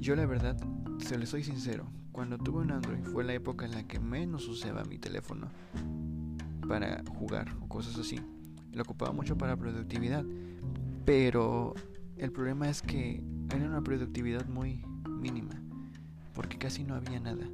yo 0.00 0.16
la 0.16 0.26
verdad, 0.26 0.56
se 0.98 1.18
le 1.18 1.26
soy 1.26 1.42
sincero, 1.42 1.86
cuando 2.12 2.38
tuve 2.38 2.60
un 2.60 2.70
Android 2.70 3.02
fue 3.02 3.24
la 3.24 3.34
época 3.34 3.64
en 3.64 3.72
la 3.72 3.88
que 3.88 3.98
menos 3.98 4.46
usaba 4.46 4.84
mi 4.84 4.98
teléfono 4.98 5.48
para 6.68 7.02
jugar 7.18 7.56
o 7.60 7.68
cosas 7.68 7.98
así. 7.98 8.20
Lo 8.72 8.82
ocupaba 8.82 9.12
mucho 9.12 9.36
para 9.36 9.56
productividad, 9.56 10.24
pero 11.04 11.74
el 12.16 12.30
problema 12.30 12.68
es 12.68 12.82
que 12.82 13.22
era 13.54 13.66
una 13.66 13.82
productividad 13.82 14.46
muy 14.46 14.84
mínima, 15.08 15.60
porque 16.34 16.56
casi 16.56 16.84
no 16.84 16.94
había 16.94 17.18
nada. 17.18 17.46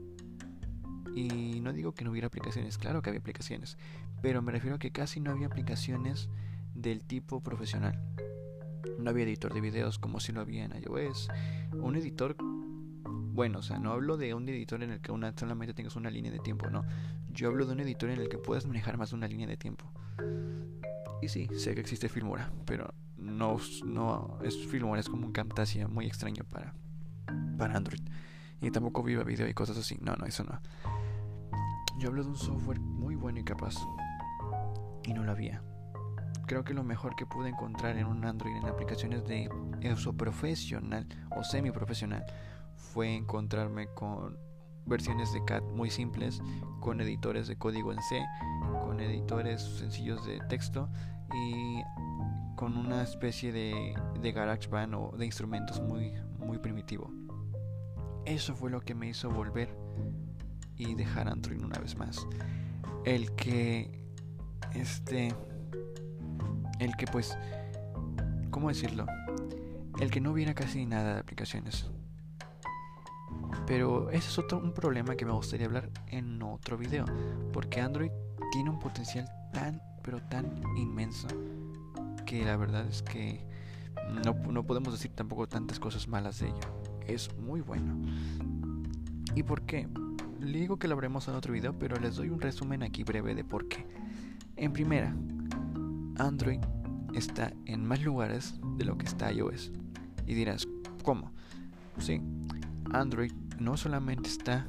Y 1.15 1.61
no 1.61 1.73
digo 1.73 1.93
que 1.93 2.05
no 2.05 2.11
hubiera 2.11 2.29
aplicaciones, 2.29 2.79
claro 2.79 3.03
que 3.03 3.11
había 3.11 3.21
aplicaciones, 3.21 3.77
pero 4.23 4.43
me 4.43 4.53
refiero 4.53 4.77
a 4.77 4.79
que 4.79 4.93
casi 4.93 5.21
no 5.21 5.31
había 5.31 5.47
aplicaciones 5.47 6.29
del 6.75 7.05
tipo 7.05 7.41
profesional. 7.43 8.01
No 8.99 9.11
había 9.11 9.25
editor 9.25 9.53
de 9.53 9.61
videos 9.61 9.99
como 9.99 10.21
si 10.21 10.33
lo 10.33 10.41
había 10.41 10.65
en 10.65 10.73
iOS. 10.73 11.29
Un 11.73 11.97
editor, 11.97 12.37
bueno, 13.33 13.59
o 13.59 13.63
sea, 13.63 13.79
no 13.79 13.93
hablo 13.93 14.17
de 14.17 14.35
un 14.35 14.49
editor 14.49 14.83
en 14.83 14.91
el 14.91 15.01
que 15.01 15.13
una, 15.13 15.33
solamente 15.37 15.75
tengas 15.75 15.97
una 15.97 16.11
línea 16.11 16.31
de 16.31 16.39
tiempo, 16.39 16.69
no. 16.71 16.85
Yo 17.33 17.49
hablo 17.49 17.67
de 17.67 17.73
un 17.73 17.81
editor 17.81 18.11
en 18.11 18.21
el 18.21 18.29
que 18.29 18.39
puedas 18.39 18.67
manejar 18.67 18.97
más 18.99 19.11
de 19.11 19.17
una 19.17 19.29
línea 19.29 19.47
de 19.47 19.57
tiempo. 19.57 19.91
Y 21.23 21.29
sí, 21.29 21.49
sé 21.57 21.75
que 21.75 21.81
existe 21.81 22.09
Filmora, 22.09 22.51
pero 22.67 22.95
no, 23.17 23.59
no 23.85 24.39
es 24.43 24.57
Filmora, 24.67 25.01
es 25.01 25.09
como 25.09 25.27
un 25.27 25.33
Camtasia 25.33 25.87
muy 25.89 26.07
extraño 26.07 26.45
para, 26.45 26.75
para 27.59 27.77
Android. 27.77 28.01
Y 28.63 28.71
tampoco 28.71 29.03
Viva 29.03 29.25
Video 29.25 29.49
y 29.49 29.55
cosas 29.55 29.79
así. 29.79 29.97
No, 30.01 30.15
no, 30.17 30.27
eso 30.27 30.45
no. 30.45 30.61
Yo 32.01 32.09
hablo 32.09 32.25
de 32.25 32.31
un 32.31 32.37
software 32.37 32.81
muy 32.81 33.15
bueno 33.15 33.41
y 33.41 33.45
capaz. 33.45 33.75
Y 35.05 35.13
no 35.13 35.23
lo 35.23 35.33
había. 35.33 35.63
Creo 36.47 36.65
que 36.65 36.73
lo 36.73 36.83
mejor 36.83 37.15
que 37.15 37.27
pude 37.27 37.51
encontrar 37.51 37.99
en 37.99 38.07
un 38.07 38.25
Android 38.25 38.57
en 38.57 38.65
aplicaciones 38.65 39.27
de 39.27 39.51
uso 39.93 40.15
profesional 40.15 41.07
o 41.37 41.45
semi 41.45 41.71
profesional 41.71 42.25
fue 42.75 43.15
encontrarme 43.15 43.87
con 43.89 44.39
versiones 44.87 45.31
de 45.35 45.45
CAD 45.45 45.63
muy 45.75 45.91
simples, 45.91 46.41
con 46.81 47.03
editores 47.03 47.49
de 47.49 47.59
código 47.59 47.93
en 47.93 48.01
C, 48.01 48.25
con 48.83 48.99
editores 49.01 49.61
sencillos 49.61 50.25
de 50.25 50.39
texto 50.49 50.89
y 51.35 51.83
con 52.57 52.79
una 52.79 53.03
especie 53.03 53.53
de, 53.53 53.95
de 54.23 54.33
GarageBand 54.33 54.95
o 54.95 55.15
de 55.19 55.27
instrumentos 55.27 55.83
muy, 55.83 56.15
muy 56.39 56.57
primitivo. 56.57 57.13
Eso 58.25 58.57
fue 58.57 58.71
lo 58.71 58.81
que 58.81 58.95
me 58.95 59.07
hizo 59.07 59.29
volver 59.31 59.77
y 60.81 60.95
dejar 60.95 61.29
Android 61.29 61.63
una 61.63 61.79
vez 61.79 61.97
más. 61.97 62.27
El 63.05 63.33
que, 63.33 63.91
este, 64.75 65.35
el 66.79 66.97
que 66.97 67.07
pues, 67.07 67.37
¿cómo 68.51 68.69
decirlo? 68.69 69.07
El 70.01 70.11
que 70.11 70.21
no 70.21 70.33
hubiera 70.33 70.55
casi 70.55 70.87
nada 70.87 71.15
de 71.15 71.21
aplicaciones. 71.21 71.91
Pero 73.67 74.11
ese 74.11 74.29
es 74.29 74.39
otro 74.39 74.59
un 74.59 74.73
problema 74.73 75.15
que 75.17 75.27
me 75.27 75.33
gustaría 75.33 75.67
hablar 75.67 75.91
en 76.09 76.43
otro 76.43 76.77
video, 76.77 77.05
porque 77.53 77.81
Android 77.81 78.11
tiene 78.53 78.71
un 78.71 78.79
potencial 78.79 79.29
tan, 79.53 79.81
pero 80.03 80.21
tan 80.23 80.63
inmenso 80.77 81.29
que 82.25 82.45
la 82.45 82.57
verdad 82.57 82.87
es 82.87 83.03
que 83.03 83.47
no, 84.25 84.35
no 84.51 84.65
podemos 84.65 84.93
decir 84.93 85.13
tampoco 85.15 85.47
tantas 85.47 85.79
cosas 85.79 86.09
malas 86.09 86.41
de 86.41 86.49
ello. 86.49 87.01
Es 87.07 87.37
muy 87.37 87.61
bueno. 87.61 87.95
¿Y 89.35 89.43
por 89.43 89.63
qué? 89.63 89.89
Le 90.41 90.59
digo 90.59 90.79
que 90.79 90.89
lo 90.89 90.97
haremos 90.97 91.29
en 91.29 91.35
otro 91.35 91.53
video, 91.53 91.79
pero 91.79 91.97
les 91.97 92.17
doy 92.17 92.31
un 92.31 92.41
resumen 92.41 92.83
aquí 92.83 93.05
breve 93.05 93.35
de 93.35 93.45
por 93.45 93.69
qué. 93.69 93.87
En 94.57 94.73
primera, 94.73 95.15
Android 96.17 96.61
está 97.15 97.53
en 97.67 97.87
más 97.87 98.03
lugares 98.03 98.55
de 98.77 98.85
lo 98.85 98.97
que 98.97 99.07
está 99.07 99.33
iOS. 99.33 99.71
Y 100.27 100.35
dirás, 100.35 100.67
¿cómo? 101.05 101.31
Sí, 101.99 102.21
Android 102.93 103.33
no 103.59 103.77
solamente 103.77 104.29
está 104.29 104.67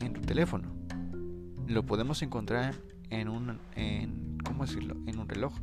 en 0.00 0.14
tu 0.14 0.22
teléfono, 0.22 0.72
lo 1.66 1.84
podemos 1.84 2.22
encontrar 2.22 2.74
en 3.10 3.28
un, 3.28 3.58
en, 3.76 4.38
¿cómo 4.44 4.64
decirlo? 4.64 4.96
En 5.06 5.18
un 5.18 5.28
reloj. 5.28 5.54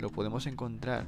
Lo 0.00 0.10
podemos 0.10 0.46
encontrar 0.46 1.06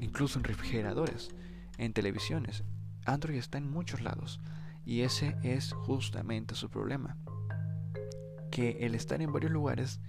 incluso 0.00 0.38
en 0.38 0.44
refrigeradores, 0.44 1.30
en 1.76 1.92
televisiones. 1.92 2.64
Android 3.04 3.36
está 3.36 3.58
en 3.58 3.70
muchos 3.70 4.00
lados. 4.00 4.40
Y 4.84 5.02
ese 5.02 5.36
es 5.42 5.72
justamente 5.72 6.54
su 6.54 6.68
problema. 6.68 7.16
Que 8.50 8.78
el 8.80 8.94
estar 8.94 9.20
en 9.22 9.32
varios 9.32 9.52
lugares 9.52 10.00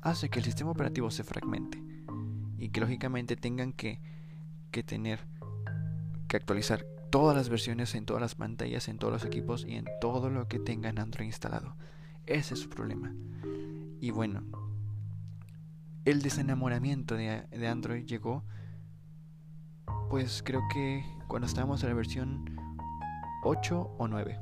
hace 0.00 0.28
que 0.28 0.38
el 0.38 0.44
sistema 0.44 0.70
operativo 0.70 1.10
se 1.10 1.24
fragmente. 1.24 1.82
Y 2.58 2.70
que 2.70 2.80
lógicamente 2.80 3.36
tengan 3.36 3.72
que, 3.72 4.00
que 4.70 4.82
tener 4.82 5.26
que 6.28 6.36
actualizar 6.36 6.84
todas 7.10 7.36
las 7.36 7.48
versiones 7.48 7.94
en 7.94 8.04
todas 8.04 8.20
las 8.20 8.34
pantallas, 8.34 8.88
en 8.88 8.98
todos 8.98 9.12
los 9.12 9.24
equipos 9.24 9.64
y 9.66 9.74
en 9.74 9.86
todo 10.00 10.30
lo 10.30 10.48
que 10.48 10.58
tengan 10.58 10.98
Android 10.98 11.26
instalado. 11.26 11.76
Ese 12.26 12.54
es 12.54 12.60
su 12.60 12.68
problema. 12.68 13.14
Y 14.00 14.10
bueno, 14.10 14.42
el 16.04 16.22
desenamoramiento 16.22 17.14
de, 17.14 17.42
de 17.50 17.68
Android 17.68 18.04
llegó, 18.04 18.44
pues 20.10 20.42
creo 20.44 20.62
que 20.72 21.04
cuando 21.28 21.46
estábamos 21.46 21.82
en 21.82 21.88
la 21.88 21.94
versión 21.94 22.44
8 23.42 23.94
o 23.98 24.08
9. 24.08 24.38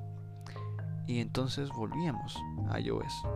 Y 1.07 1.21
entonces 1.21 1.71
volvíamos 1.71 2.37
a 2.71 2.81
iOS. 2.81 3.27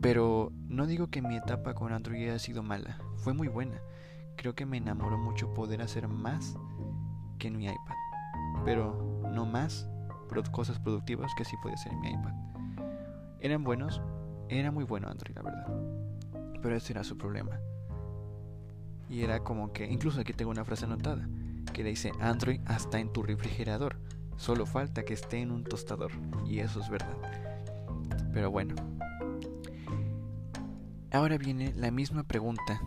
Pero 0.00 0.52
no 0.68 0.86
digo 0.86 1.08
que 1.08 1.22
mi 1.22 1.36
etapa 1.36 1.74
con 1.74 1.92
Android 1.92 2.22
haya 2.22 2.38
sido 2.38 2.62
mala, 2.62 2.98
fue 3.16 3.32
muy 3.32 3.48
buena. 3.48 3.80
Creo 4.36 4.54
que 4.54 4.66
me 4.66 4.76
enamoró 4.76 5.16
mucho 5.18 5.54
poder 5.54 5.80
hacer 5.80 6.08
más 6.08 6.56
que 7.38 7.48
en 7.48 7.56
mi 7.56 7.64
iPad. 7.64 7.94
Pero 8.64 9.22
no 9.32 9.46
más 9.46 9.88
cosas 10.50 10.78
productivas 10.78 11.32
que 11.34 11.44
sí 11.44 11.56
podía 11.62 11.74
hacer 11.74 11.92
en 11.92 12.00
mi 12.00 12.10
iPad. 12.10 12.32
Eran 13.40 13.64
buenos, 13.64 14.00
era 14.48 14.70
muy 14.70 14.84
bueno 14.84 15.08
Android, 15.08 15.34
la 15.34 15.42
verdad. 15.42 15.66
Pero 16.62 16.76
ese 16.76 16.92
era 16.92 17.04
su 17.04 17.16
problema. 17.16 17.58
Y 19.08 19.22
era 19.22 19.40
como 19.40 19.72
que, 19.72 19.86
incluso 19.86 20.20
aquí 20.20 20.32
tengo 20.32 20.50
una 20.50 20.64
frase 20.64 20.84
anotada, 20.84 21.28
que 21.72 21.82
le 21.84 21.90
dice 21.90 22.12
Android 22.20 22.60
hasta 22.66 22.98
en 22.98 23.12
tu 23.12 23.22
refrigerador. 23.22 23.96
Solo 24.36 24.66
falta 24.66 25.04
que 25.04 25.14
esté 25.14 25.40
en 25.40 25.50
un 25.50 25.64
tostador. 25.64 26.12
Y 26.46 26.60
eso 26.60 26.80
es 26.80 26.88
verdad. 26.88 27.16
Pero 28.32 28.50
bueno. 28.50 28.74
Ahora 31.12 31.38
viene 31.38 31.72
la 31.74 31.90
misma 31.90 32.22
pregunta. 32.22 32.80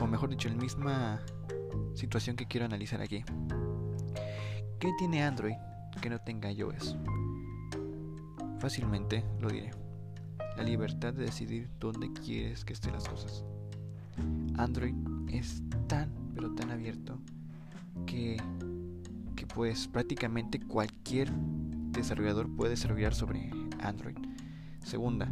O 0.00 0.06
mejor 0.06 0.30
dicho, 0.30 0.48
la 0.48 0.56
misma 0.56 1.20
situación 1.94 2.36
que 2.36 2.46
quiero 2.46 2.66
analizar 2.66 3.00
aquí. 3.00 3.24
¿Qué 4.78 4.92
tiene 4.98 5.24
Android 5.24 5.56
que 6.00 6.10
no 6.10 6.18
tenga 6.20 6.52
iOS? 6.52 6.96
Fácilmente 8.58 9.24
lo 9.40 9.48
diré. 9.48 9.70
La 10.56 10.62
libertad 10.62 11.12
de 11.12 11.24
decidir 11.24 11.68
dónde 11.80 12.12
quieres 12.12 12.64
que 12.64 12.72
estén 12.72 12.92
las 12.92 13.08
cosas. 13.08 13.44
Android 14.56 14.94
es 15.28 15.62
tan, 15.88 16.10
pero 16.34 16.54
tan 16.54 16.70
abierto 16.70 17.18
que 18.06 18.36
pues 19.54 19.88
prácticamente 19.88 20.60
cualquier 20.60 21.32
desarrollador 21.32 22.54
puede 22.54 22.70
desarrollar 22.70 23.14
sobre 23.14 23.50
Android. 23.80 24.16
Segunda, 24.84 25.28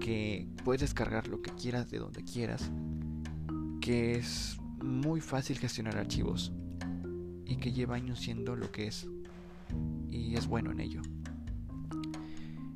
que 0.00 0.48
puedes 0.64 0.80
descargar 0.80 1.28
lo 1.28 1.42
que 1.42 1.50
quieras 1.52 1.90
de 1.90 1.98
donde 1.98 2.24
quieras, 2.24 2.70
que 3.80 4.16
es 4.16 4.58
muy 4.82 5.20
fácil 5.20 5.58
gestionar 5.58 5.96
archivos 5.96 6.52
y 7.44 7.56
que 7.56 7.72
lleva 7.72 7.96
años 7.96 8.20
siendo 8.20 8.56
lo 8.56 8.70
que 8.72 8.88
es 8.88 9.06
y 10.08 10.34
es 10.34 10.46
bueno 10.46 10.72
en 10.72 10.80
ello. 10.80 11.02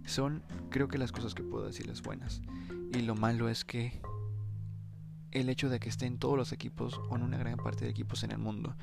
Son 0.04 0.42
creo 0.70 0.88
que 0.88 0.98
las 0.98 1.12
cosas 1.12 1.34
que 1.34 1.42
puedo 1.42 1.66
decirles 1.66 2.02
buenas 2.02 2.42
y 2.92 3.00
lo 3.02 3.14
malo 3.14 3.48
es 3.48 3.64
que 3.64 4.00
el 5.32 5.48
hecho 5.48 5.68
de 5.68 5.80
que 5.80 5.88
estén 5.88 6.18
todos 6.18 6.36
los 6.36 6.52
equipos 6.52 7.00
o 7.08 7.16
en 7.16 7.22
una 7.22 7.38
gran 7.38 7.56
parte 7.56 7.84
de 7.84 7.90
equipos 7.90 8.24
en 8.24 8.32
el 8.32 8.38
mundo 8.38 8.76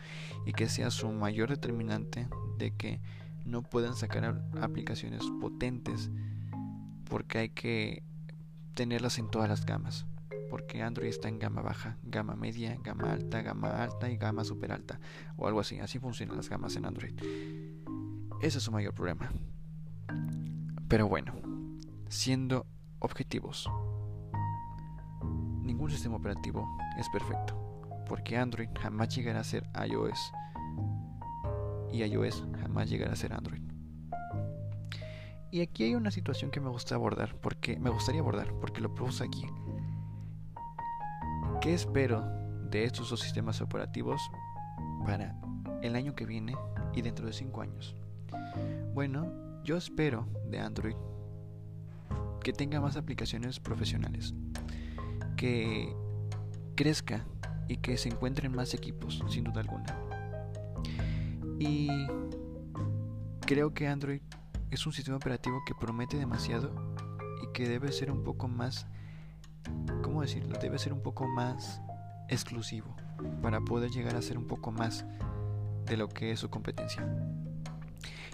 y 0.46 0.54
que 0.54 0.70
sea 0.70 0.92
su 0.92 1.10
mayor 1.12 1.50
determinante 1.50 2.28
de 2.58 2.72
que 2.72 3.02
no 3.46 3.62
puedan 3.62 3.96
sacar 3.96 4.42
aplicaciones 4.62 5.24
potentes 5.40 6.10
porque 7.10 7.38
hay 7.40 7.50
que 7.50 8.04
tenerlas 8.74 9.18
en 9.18 9.30
todas 9.30 9.50
las 9.50 9.66
gamas. 9.66 10.06
porque 10.50 10.82
Android 10.82 11.10
está 11.10 11.28
en 11.28 11.40
gama 11.40 11.62
baja, 11.62 11.98
gama 12.04 12.36
media, 12.36 12.78
gama 12.82 13.12
alta, 13.12 13.42
gama 13.42 13.84
alta 13.84 14.10
y 14.10 14.18
gama 14.18 14.44
super 14.44 14.72
alta, 14.72 15.00
o 15.36 15.48
algo 15.48 15.60
así. 15.60 15.80
Así 15.80 16.00
funcionan 16.00 16.38
las 16.38 16.50
gamas 16.50 16.76
en 16.76 16.86
Android. 16.86 17.14
Ese 18.42 18.60
es 18.60 18.64
su 18.64 18.72
mayor 18.72 18.94
problema. 18.94 19.30
Pero 20.88 21.08
bueno, 21.08 21.34
siendo 22.08 22.66
objetivos, 23.00 23.70
ningún 25.68 25.92
sistema 25.92 26.16
operativo 26.16 26.66
es 26.98 27.08
perfecto, 27.10 27.82
porque 28.08 28.38
Android 28.38 28.70
jamás 28.80 29.14
llegará 29.16 29.42
a 29.42 29.44
ser 29.44 29.70
iOS 29.88 30.32
y 31.92 32.04
iOS 32.04 32.44
jamás 32.60 32.90
llegará 32.90 33.14
a 33.14 33.16
ser 33.16 33.34
Android. 33.34 33.62
Y 35.52 35.62
aquí 35.62 35.84
hay 35.84 35.96
una 35.96 36.12
situación 36.12 36.52
que 36.52 36.60
me 36.60 36.70
gusta 36.70 36.96
abordar, 36.96 37.36
porque 37.36 37.80
me 37.80 37.90
gustaría 37.90 38.22
abordar, 38.22 38.54
porque 38.60 38.82
lo 38.82 38.94
puse 38.94 39.24
aquí. 39.24 39.46
¿Qué 41.62 41.74
espero 41.74 42.24
de 42.70 42.84
estos 42.84 43.10
dos 43.10 43.20
sistemas 43.20 43.62
operativos 43.62 44.22
para 45.06 45.36
el 45.82 45.96
año 45.96 46.16
que 46.16 46.26
viene 46.26 46.56
y 46.94 47.02
dentro 47.02 47.26
de 47.26 47.34
5 47.34 47.62
años? 47.62 47.96
Bueno, 48.94 49.32
yo 49.64 49.78
espero 49.78 50.28
de 50.50 50.60
Android 50.60 50.96
que 52.42 52.54
tenga 52.54 52.80
más 52.80 52.96
aplicaciones 52.96 53.60
profesionales, 53.60 54.34
que 55.38 55.96
crezca 56.76 57.26
y 57.70 57.78
que 57.78 57.98
se 57.98 58.10
encuentren 58.10 58.54
más 58.54 58.74
equipos, 58.74 59.24
sin 59.30 59.46
duda 59.46 59.62
alguna. 59.62 59.96
Y 61.60 61.90
creo 63.46 63.74
que 63.74 63.88
Android 63.88 64.22
es 64.72 64.86
un 64.86 64.94
sistema 64.94 65.18
operativo 65.18 65.62
que 65.66 65.74
promete 65.74 66.18
demasiado 66.18 66.96
y 67.42 67.54
que 67.54 67.68
debe 67.68 67.92
ser 67.92 68.12
un 68.12 68.24
poco 68.24 68.48
más, 68.48 68.88
¿cómo 70.04 70.22
decirlo? 70.22 70.58
Debe 70.60 70.78
ser 70.78 70.94
un 70.94 71.02
poco 71.02 71.28
más 71.28 71.82
exclusivo 72.30 72.96
para 73.42 73.62
poder 73.62 73.92
llegar 73.92 74.16
a 74.16 74.22
ser 74.22 74.38
un 74.38 74.48
poco 74.48 74.72
más 74.72 75.06
de 75.86 75.98
lo 75.98 76.10
que 76.10 76.32
es 76.32 76.40
su 76.40 76.50
competencia. 76.50 77.08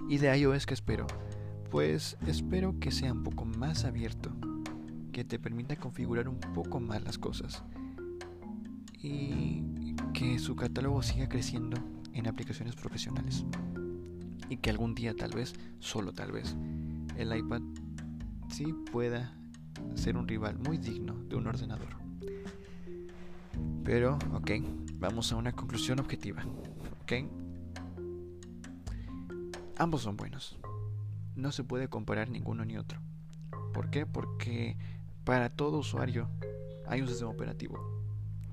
¿Y 0.09 0.17
de 0.17 0.35
iOS 0.37 0.65
que 0.65 0.73
espero? 0.73 1.07
Pues 1.69 2.17
espero 2.27 2.79
que 2.79 2.91
sea 2.91 3.13
un 3.13 3.23
poco 3.23 3.45
más 3.45 3.85
abierto, 3.85 4.31
que 5.13 5.23
te 5.23 5.39
permita 5.39 5.77
configurar 5.77 6.27
un 6.27 6.39
poco 6.39 6.81
más 6.81 7.01
las 7.03 7.17
cosas 7.17 7.63
y 9.01 9.63
que 10.13 10.39
su 10.39 10.55
catálogo 10.55 11.01
siga 11.03 11.29
creciendo 11.29 11.77
en 12.13 12.27
aplicaciones 12.27 12.75
profesionales 12.75 13.45
y 14.49 14.57
que 14.57 14.69
algún 14.69 14.95
día 14.95 15.15
tal 15.15 15.31
vez, 15.31 15.53
solo 15.79 16.13
tal 16.13 16.31
vez, 16.31 16.55
el 17.15 17.35
iPad 17.35 17.61
sí 18.49 18.73
pueda 18.91 19.37
ser 19.95 20.17
un 20.17 20.27
rival 20.27 20.57
muy 20.57 20.77
digno 20.77 21.13
de 21.29 21.35
un 21.35 21.47
ordenador. 21.47 21.95
Pero, 23.83 24.17
ok, 24.33 24.51
vamos 24.95 25.31
a 25.31 25.35
una 25.35 25.51
conclusión 25.51 25.99
objetiva. 25.99 26.43
Ok, 27.03 27.13
ambos 29.77 30.01
son 30.01 30.17
buenos. 30.17 30.57
No 31.35 31.51
se 31.51 31.63
puede 31.63 31.87
comparar 31.87 32.29
ninguno 32.29 32.65
ni 32.65 32.77
otro. 32.77 32.99
¿Por 33.73 33.89
qué? 33.89 34.05
Porque 34.05 34.77
para 35.23 35.49
todo 35.49 35.79
usuario 35.79 36.29
hay 36.85 37.01
un 37.01 37.07
sistema 37.07 37.31
operativo. 37.31 37.79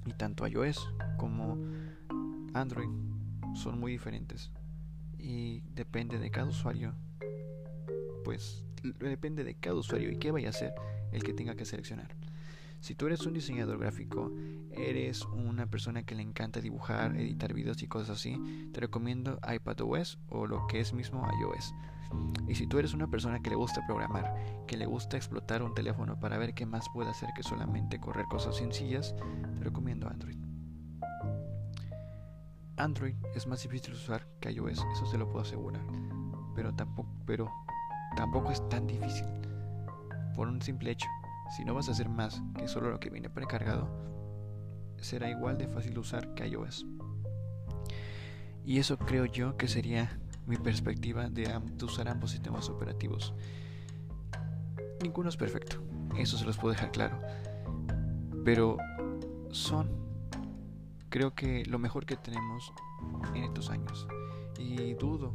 Y 0.06 0.12
tanto 0.12 0.46
iOS 0.46 0.88
como 1.18 1.58
Android 2.54 2.88
son 3.54 3.78
muy 3.78 3.92
diferentes 3.92 4.50
y 5.18 5.60
depende 5.74 6.18
de 6.18 6.30
cada 6.30 6.48
usuario 6.48 6.94
pues 8.24 8.64
depende 9.00 9.44
de 9.44 9.54
cada 9.54 9.76
usuario 9.76 10.10
y 10.10 10.16
qué 10.18 10.30
vaya 10.30 10.48
a 10.48 10.50
hacer 10.50 10.72
el 11.12 11.22
que 11.22 11.32
tenga 11.32 11.54
que 11.54 11.64
seleccionar 11.64 12.16
si 12.80 12.94
tú 12.94 13.06
eres 13.06 13.26
un 13.26 13.34
diseñador 13.34 13.78
gráfico 13.78 14.32
eres 14.70 15.24
una 15.24 15.66
persona 15.66 16.02
que 16.02 16.14
le 16.14 16.22
encanta 16.22 16.60
dibujar 16.60 17.16
editar 17.16 17.52
videos 17.52 17.82
y 17.82 17.88
cosas 17.88 18.10
así 18.10 18.70
te 18.72 18.80
recomiendo 18.80 19.38
iPadOS 19.48 20.18
o 20.28 20.46
lo 20.46 20.66
que 20.66 20.80
es 20.80 20.92
mismo 20.92 21.26
iOS 21.40 21.74
y 22.48 22.56
si 22.56 22.66
tú 22.66 22.78
eres 22.78 22.92
una 22.92 23.08
persona 23.08 23.40
que 23.40 23.50
le 23.50 23.56
gusta 23.56 23.84
programar 23.86 24.34
que 24.66 24.76
le 24.76 24.86
gusta 24.86 25.16
explotar 25.16 25.62
un 25.62 25.74
teléfono 25.74 26.18
para 26.18 26.38
ver 26.38 26.54
qué 26.54 26.66
más 26.66 26.88
puede 26.92 27.10
hacer 27.10 27.30
que 27.36 27.42
solamente 27.42 28.00
correr 28.00 28.26
cosas 28.26 28.56
sencillas 28.56 29.14
te 29.58 29.64
recomiendo 29.64 30.08
Android 30.08 30.50
Android 32.80 33.14
es 33.34 33.46
más 33.46 33.62
difícil 33.62 33.92
de 33.92 33.98
usar 33.98 34.26
que 34.40 34.50
iOS, 34.50 34.84
eso 34.94 35.06
se 35.06 35.18
lo 35.18 35.28
puedo 35.28 35.42
asegurar. 35.42 35.82
Pero 36.54 36.74
tampoco, 36.74 37.10
pero 37.26 37.52
tampoco 38.16 38.50
es 38.50 38.66
tan 38.70 38.86
difícil. 38.86 39.26
Por 40.34 40.48
un 40.48 40.62
simple 40.62 40.92
hecho, 40.92 41.06
si 41.56 41.64
no 41.64 41.74
vas 41.74 41.88
a 41.88 41.92
hacer 41.92 42.08
más 42.08 42.42
que 42.56 42.68
solo 42.68 42.90
lo 42.90 43.00
que 43.00 43.10
viene 43.10 43.30
precargado, 43.30 43.88
será 45.00 45.28
igual 45.30 45.58
de 45.58 45.68
fácil 45.68 45.98
usar 45.98 46.34
que 46.34 46.46
iOS. 46.46 46.86
Y 48.64 48.78
eso 48.78 48.98
creo 48.98 49.24
yo 49.24 49.56
que 49.56 49.68
sería 49.68 50.18
mi 50.46 50.56
perspectiva 50.56 51.28
de, 51.28 51.60
de 51.72 51.84
usar 51.84 52.08
ambos 52.08 52.32
sistemas 52.32 52.68
operativos. 52.68 53.34
Ninguno 55.02 55.28
es 55.28 55.36
perfecto, 55.36 55.82
eso 56.18 56.36
se 56.36 56.44
los 56.44 56.58
puedo 56.58 56.74
dejar 56.74 56.92
claro. 56.92 57.20
Pero 58.44 58.76
son 59.50 60.00
creo 61.10 61.34
que 61.34 61.64
lo 61.66 61.78
mejor 61.78 62.06
que 62.06 62.16
tenemos 62.16 62.72
en 63.34 63.44
estos 63.44 63.68
años. 63.68 64.06
Y 64.58 64.94
dudo 64.94 65.34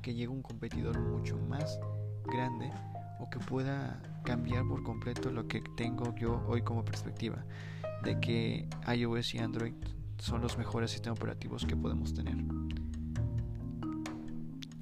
que 0.00 0.14
llegue 0.14 0.28
un 0.28 0.42
competidor 0.42 0.98
mucho 0.98 1.36
más 1.36 1.78
grande 2.24 2.72
o 3.18 3.28
que 3.30 3.38
pueda 3.38 4.00
cambiar 4.24 4.66
por 4.66 4.82
completo 4.82 5.30
lo 5.30 5.46
que 5.46 5.62
tengo 5.76 6.14
yo 6.16 6.44
hoy 6.48 6.62
como 6.62 6.84
perspectiva 6.84 7.44
de 8.02 8.20
que 8.20 8.68
iOS 8.94 9.34
y 9.34 9.38
Android 9.38 9.74
son 10.18 10.40
los 10.40 10.56
mejores 10.58 10.90
sistemas 10.90 11.18
operativos 11.18 11.66
que 11.66 11.76
podemos 11.76 12.14
tener. 12.14 12.36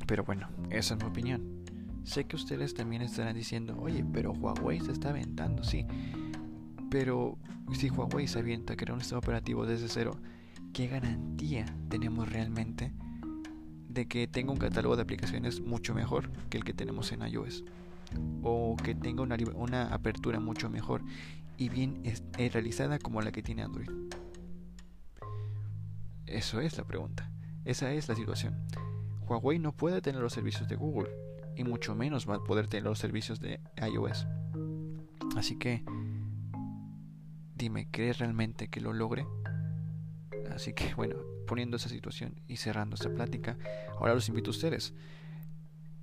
Pero 0.07 0.25
bueno, 0.25 0.49
esa 0.71 0.95
es 0.95 1.03
mi 1.03 1.09
opinión. 1.09 1.65
Sé 2.05 2.25
que 2.25 2.37
ustedes 2.37 2.75
también 2.75 3.03
estarán 3.03 3.35
diciendo, 3.35 3.77
oye, 3.81 4.05
pero 4.13 4.33
Huawei 4.33 4.81
se 4.81 4.93
está 4.93 5.11
aventando, 5.11 5.65
sí. 5.65 5.87
Pero 6.91 7.39
si 7.73 7.89
Huawei 7.89 8.29
se 8.29 8.39
avienta 8.39 8.75
a 8.75 8.77
crear 8.77 8.93
un 8.93 9.01
sistema 9.01 9.21
operativo 9.21 9.65
desde 9.65 9.89
cero, 9.89 10.19
¿qué 10.73 10.87
garantía 10.87 11.65
tenemos 11.89 12.29
realmente 12.31 12.93
de 13.89 14.07
que 14.07 14.27
tenga 14.27 14.53
un 14.53 14.59
catálogo 14.59 14.97
de 14.97 15.03
aplicaciones 15.03 15.61
mucho 15.61 15.95
mejor 15.95 16.31
que 16.51 16.59
el 16.59 16.65
que 16.65 16.75
tenemos 16.75 17.11
en 17.13 17.27
iOS? 17.27 17.65
O 18.43 18.77
que 18.77 18.95
tenga 18.95 19.23
una, 19.23 19.95
apertura 19.95 20.41
mucho 20.41 20.69
mejor 20.69 21.03
y 21.57 21.69
bien 21.69 22.03
eh, 22.05 22.51
realizada 22.51 22.99
como 22.99 23.21
la 23.23 23.33
que 23.33 23.43
tiene 23.43 23.63
Android. 23.63 23.91
Eso 26.27 26.61
es 26.61 26.77
la 26.77 26.85
pregunta. 26.85 27.31
Esa 27.65 27.93
es 27.93 28.09
la 28.09 28.15
situación. 28.15 28.55
Huawei 29.27 29.59
no 29.59 29.73
puede 29.73 30.03
tener 30.03 30.21
los 30.21 30.33
servicios 30.33 30.69
de 30.69 30.77
Google 30.77 31.09
y 31.57 31.65
mucho 31.65 31.95
menos 31.95 32.29
va 32.29 32.37
a 32.37 32.45
poder 32.45 32.67
tener 32.67 32.85
los 32.85 32.99
servicios 32.99 33.41
de 33.41 33.61
iOS. 33.81 34.27
Así 35.37 35.57
que 35.57 35.85
Dime, 37.55 37.87
¿crees 37.91 38.19
realmente 38.19 38.69
que 38.69 38.81
lo 38.81 38.93
logre? 38.93 39.27
Así 40.53 40.73
que 40.73 40.93
bueno, 40.95 41.17
poniendo 41.47 41.77
esa 41.77 41.89
situación 41.89 42.35
y 42.49 42.57
cerrando 42.57 42.97
esta 42.97 43.11
plática, 43.11 43.57
ahora 43.99 44.15
los 44.15 44.29
invito 44.29 44.51
a 44.51 44.53
ustedes. 44.53 44.93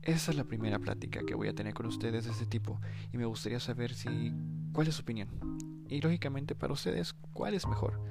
Esa 0.04 0.32
es 0.32 0.38
la 0.38 0.46
primera 0.46 0.80
plática 0.80 1.22
que 1.28 1.36
voy 1.36 1.48
a 1.48 1.54
tener 1.54 1.76
con 1.76 1.86
ustedes 1.86 2.26
de 2.26 2.32
este 2.32 2.48
tipo 2.48 2.80
y 3.14 3.18
me 3.18 3.26
gustaría 3.26 3.60
saber 3.60 3.94
si 3.94 4.34
cuál 4.74 4.88
es 4.88 4.96
su 4.96 5.04
opinión. 5.04 5.30
Y 5.88 6.02
lógicamente 6.02 6.56
para 6.56 6.74
ustedes, 6.74 7.14
¿cuál 7.34 7.54
es 7.54 7.68
mejor? 7.68 8.02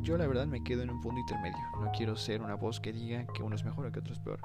Yo 0.00 0.16
la 0.16 0.26
verdad 0.26 0.46
me 0.46 0.64
quedo 0.64 0.82
en 0.82 0.90
un 0.90 1.00
punto 1.02 1.20
intermedio. 1.20 1.58
No 1.78 1.90
quiero 1.92 2.16
ser 2.16 2.40
una 2.40 2.54
voz 2.54 2.80
que 2.80 2.92
diga 2.92 3.26
que 3.34 3.42
uno 3.42 3.54
es 3.54 3.64
mejor 3.64 3.86
o 3.86 3.92
que 3.92 3.98
otro 3.98 4.14
es 4.14 4.20
peor. 4.20 4.40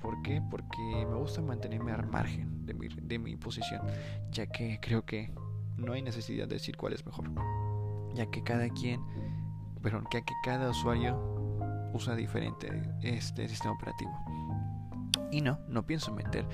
¿Por 0.00 0.22
qué? 0.22 0.40
Porque 0.50 0.78
me 1.06 1.16
gusta 1.16 1.42
mantenerme 1.42 1.92
al 1.92 2.06
margen 2.06 2.64
de 2.64 2.72
mi, 2.72 2.88
de 2.88 3.18
mi 3.18 3.36
posición, 3.36 3.82
ya 4.30 4.46
que 4.46 4.78
creo 4.80 5.04
que 5.04 5.34
no 5.76 5.92
hay 5.92 6.00
necesidad 6.00 6.48
de 6.48 6.54
decir 6.54 6.76
cuál 6.76 6.94
es 6.94 7.04
mejor, 7.04 7.30
ya 8.14 8.26
que 8.30 8.42
cada 8.42 8.68
quien, 8.70 9.02
pero 9.82 10.02
ya 10.12 10.22
que 10.22 10.32
cada 10.44 10.70
usuario 10.70 11.90
usa 11.92 12.16
diferente 12.16 12.68
este 13.02 13.48
sistema 13.48 13.74
operativo. 13.74 14.12
Y 15.32 15.40
no, 15.40 15.58
no 15.66 15.84
pienso 15.84 16.12
meter 16.12 16.44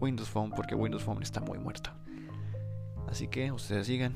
Windows 0.00 0.28
Phone 0.28 0.50
porque 0.50 0.74
Windows 0.74 1.04
Phone 1.04 1.22
está 1.22 1.40
muy 1.40 1.58
muerto. 1.58 1.90
Así 3.08 3.28
que 3.28 3.50
ustedes 3.52 3.86
sigan 3.86 4.14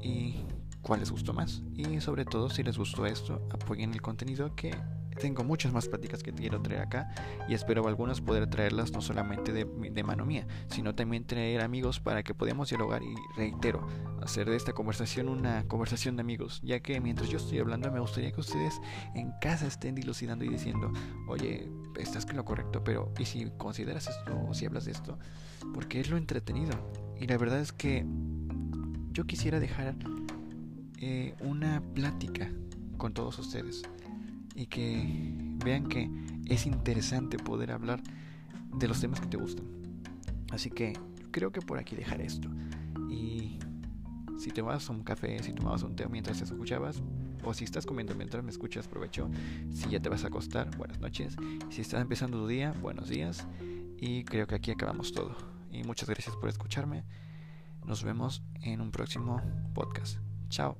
y 0.00 0.44
cuál 0.80 1.00
les 1.00 1.10
gustó 1.10 1.32
más. 1.32 1.62
Y 1.74 2.00
sobre 2.00 2.24
todo, 2.24 2.50
si 2.50 2.62
les 2.62 2.78
gustó 2.78 3.06
esto, 3.06 3.46
apoyen 3.50 3.92
el 3.92 4.02
contenido 4.02 4.56
que 4.56 4.74
tengo 5.18 5.44
muchas 5.44 5.72
más 5.72 5.88
pláticas 5.88 6.22
que 6.22 6.32
quiero 6.32 6.60
traer 6.62 6.82
acá 6.82 7.14
y 7.48 7.54
espero 7.54 7.86
algunas 7.86 8.20
poder 8.20 8.48
traerlas 8.48 8.92
no 8.92 9.00
solamente 9.00 9.52
de, 9.52 9.64
de, 9.64 10.02
mano 10.02 10.24
mía, 10.24 10.46
sino 10.68 10.94
también 10.94 11.24
traer 11.24 11.60
amigos 11.60 12.00
para 12.00 12.22
que 12.22 12.34
podamos 12.34 12.70
dialogar 12.70 13.02
y 13.02 13.14
reitero, 13.36 13.86
hacer 14.20 14.48
de 14.48 14.56
esta 14.56 14.72
conversación 14.72 15.28
una 15.28 15.66
conversación 15.68 16.16
de 16.16 16.22
amigos, 16.22 16.60
ya 16.64 16.80
que 16.80 17.00
mientras 17.00 17.28
yo 17.28 17.38
estoy 17.38 17.58
hablando 17.58 17.90
me 17.90 18.00
gustaría 18.00 18.32
que 18.32 18.40
ustedes 18.40 18.80
en 19.14 19.32
casa 19.40 19.66
estén 19.66 19.94
dilucidando 19.94 20.44
y 20.44 20.48
diciendo, 20.48 20.92
oye, 21.28 21.68
estás 21.98 22.26
con 22.26 22.36
lo 22.36 22.44
correcto, 22.44 22.82
pero 22.84 23.12
¿y 23.18 23.24
si 23.24 23.50
consideras 23.58 24.08
esto 24.08 24.38
o 24.48 24.54
si 24.54 24.66
hablas 24.66 24.84
de 24.84 24.92
esto? 24.92 25.18
Porque 25.74 26.00
es 26.00 26.10
lo 26.10 26.16
entretenido 26.16 26.72
y 27.20 27.26
la 27.26 27.36
verdad 27.36 27.60
es 27.60 27.72
que 27.72 28.04
yo 29.12 29.24
quisiera 29.24 29.60
dejar 29.60 29.94
eh, 30.98 31.34
una 31.40 31.82
plática 31.94 32.50
con 32.96 33.12
todos 33.12 33.38
ustedes 33.38 33.82
y 34.54 34.66
que 34.66 35.56
vean 35.64 35.86
que 35.86 36.10
es 36.46 36.66
interesante 36.66 37.38
poder 37.38 37.72
hablar 37.72 38.02
de 38.74 38.88
los 38.88 39.00
temas 39.00 39.20
que 39.20 39.26
te 39.26 39.36
gustan. 39.36 39.66
Así 40.50 40.70
que 40.70 40.92
creo 41.30 41.52
que 41.52 41.60
por 41.60 41.78
aquí 41.78 41.96
dejaré 41.96 42.26
esto. 42.26 42.48
Y 43.10 43.58
si 44.38 44.50
te 44.50 44.62
vas 44.62 44.88
un 44.88 45.02
café, 45.02 45.42
si 45.42 45.52
tomabas 45.52 45.82
un 45.82 45.96
té 45.96 46.06
mientras 46.08 46.38
te 46.38 46.44
escuchabas, 46.44 47.02
o 47.44 47.54
si 47.54 47.64
estás 47.64 47.86
comiendo 47.86 48.14
mientras 48.14 48.44
me 48.44 48.50
escuchas, 48.50 48.88
provecho. 48.88 49.28
Si 49.72 49.88
ya 49.88 50.00
te 50.00 50.08
vas 50.08 50.24
a 50.24 50.28
acostar, 50.28 50.76
buenas 50.76 51.00
noches. 51.00 51.36
Si 51.70 51.80
estás 51.80 52.00
empezando 52.00 52.38
tu 52.38 52.46
día, 52.46 52.72
buenos 52.80 53.08
días. 53.08 53.46
Y 53.98 54.24
creo 54.24 54.46
que 54.46 54.54
aquí 54.54 54.70
acabamos 54.70 55.12
todo. 55.12 55.36
Y 55.70 55.84
muchas 55.84 56.08
gracias 56.08 56.36
por 56.36 56.48
escucharme. 56.48 57.04
Nos 57.84 58.04
vemos 58.04 58.42
en 58.62 58.80
un 58.80 58.90
próximo 58.90 59.40
podcast. 59.74 60.18
Chao. 60.48 60.76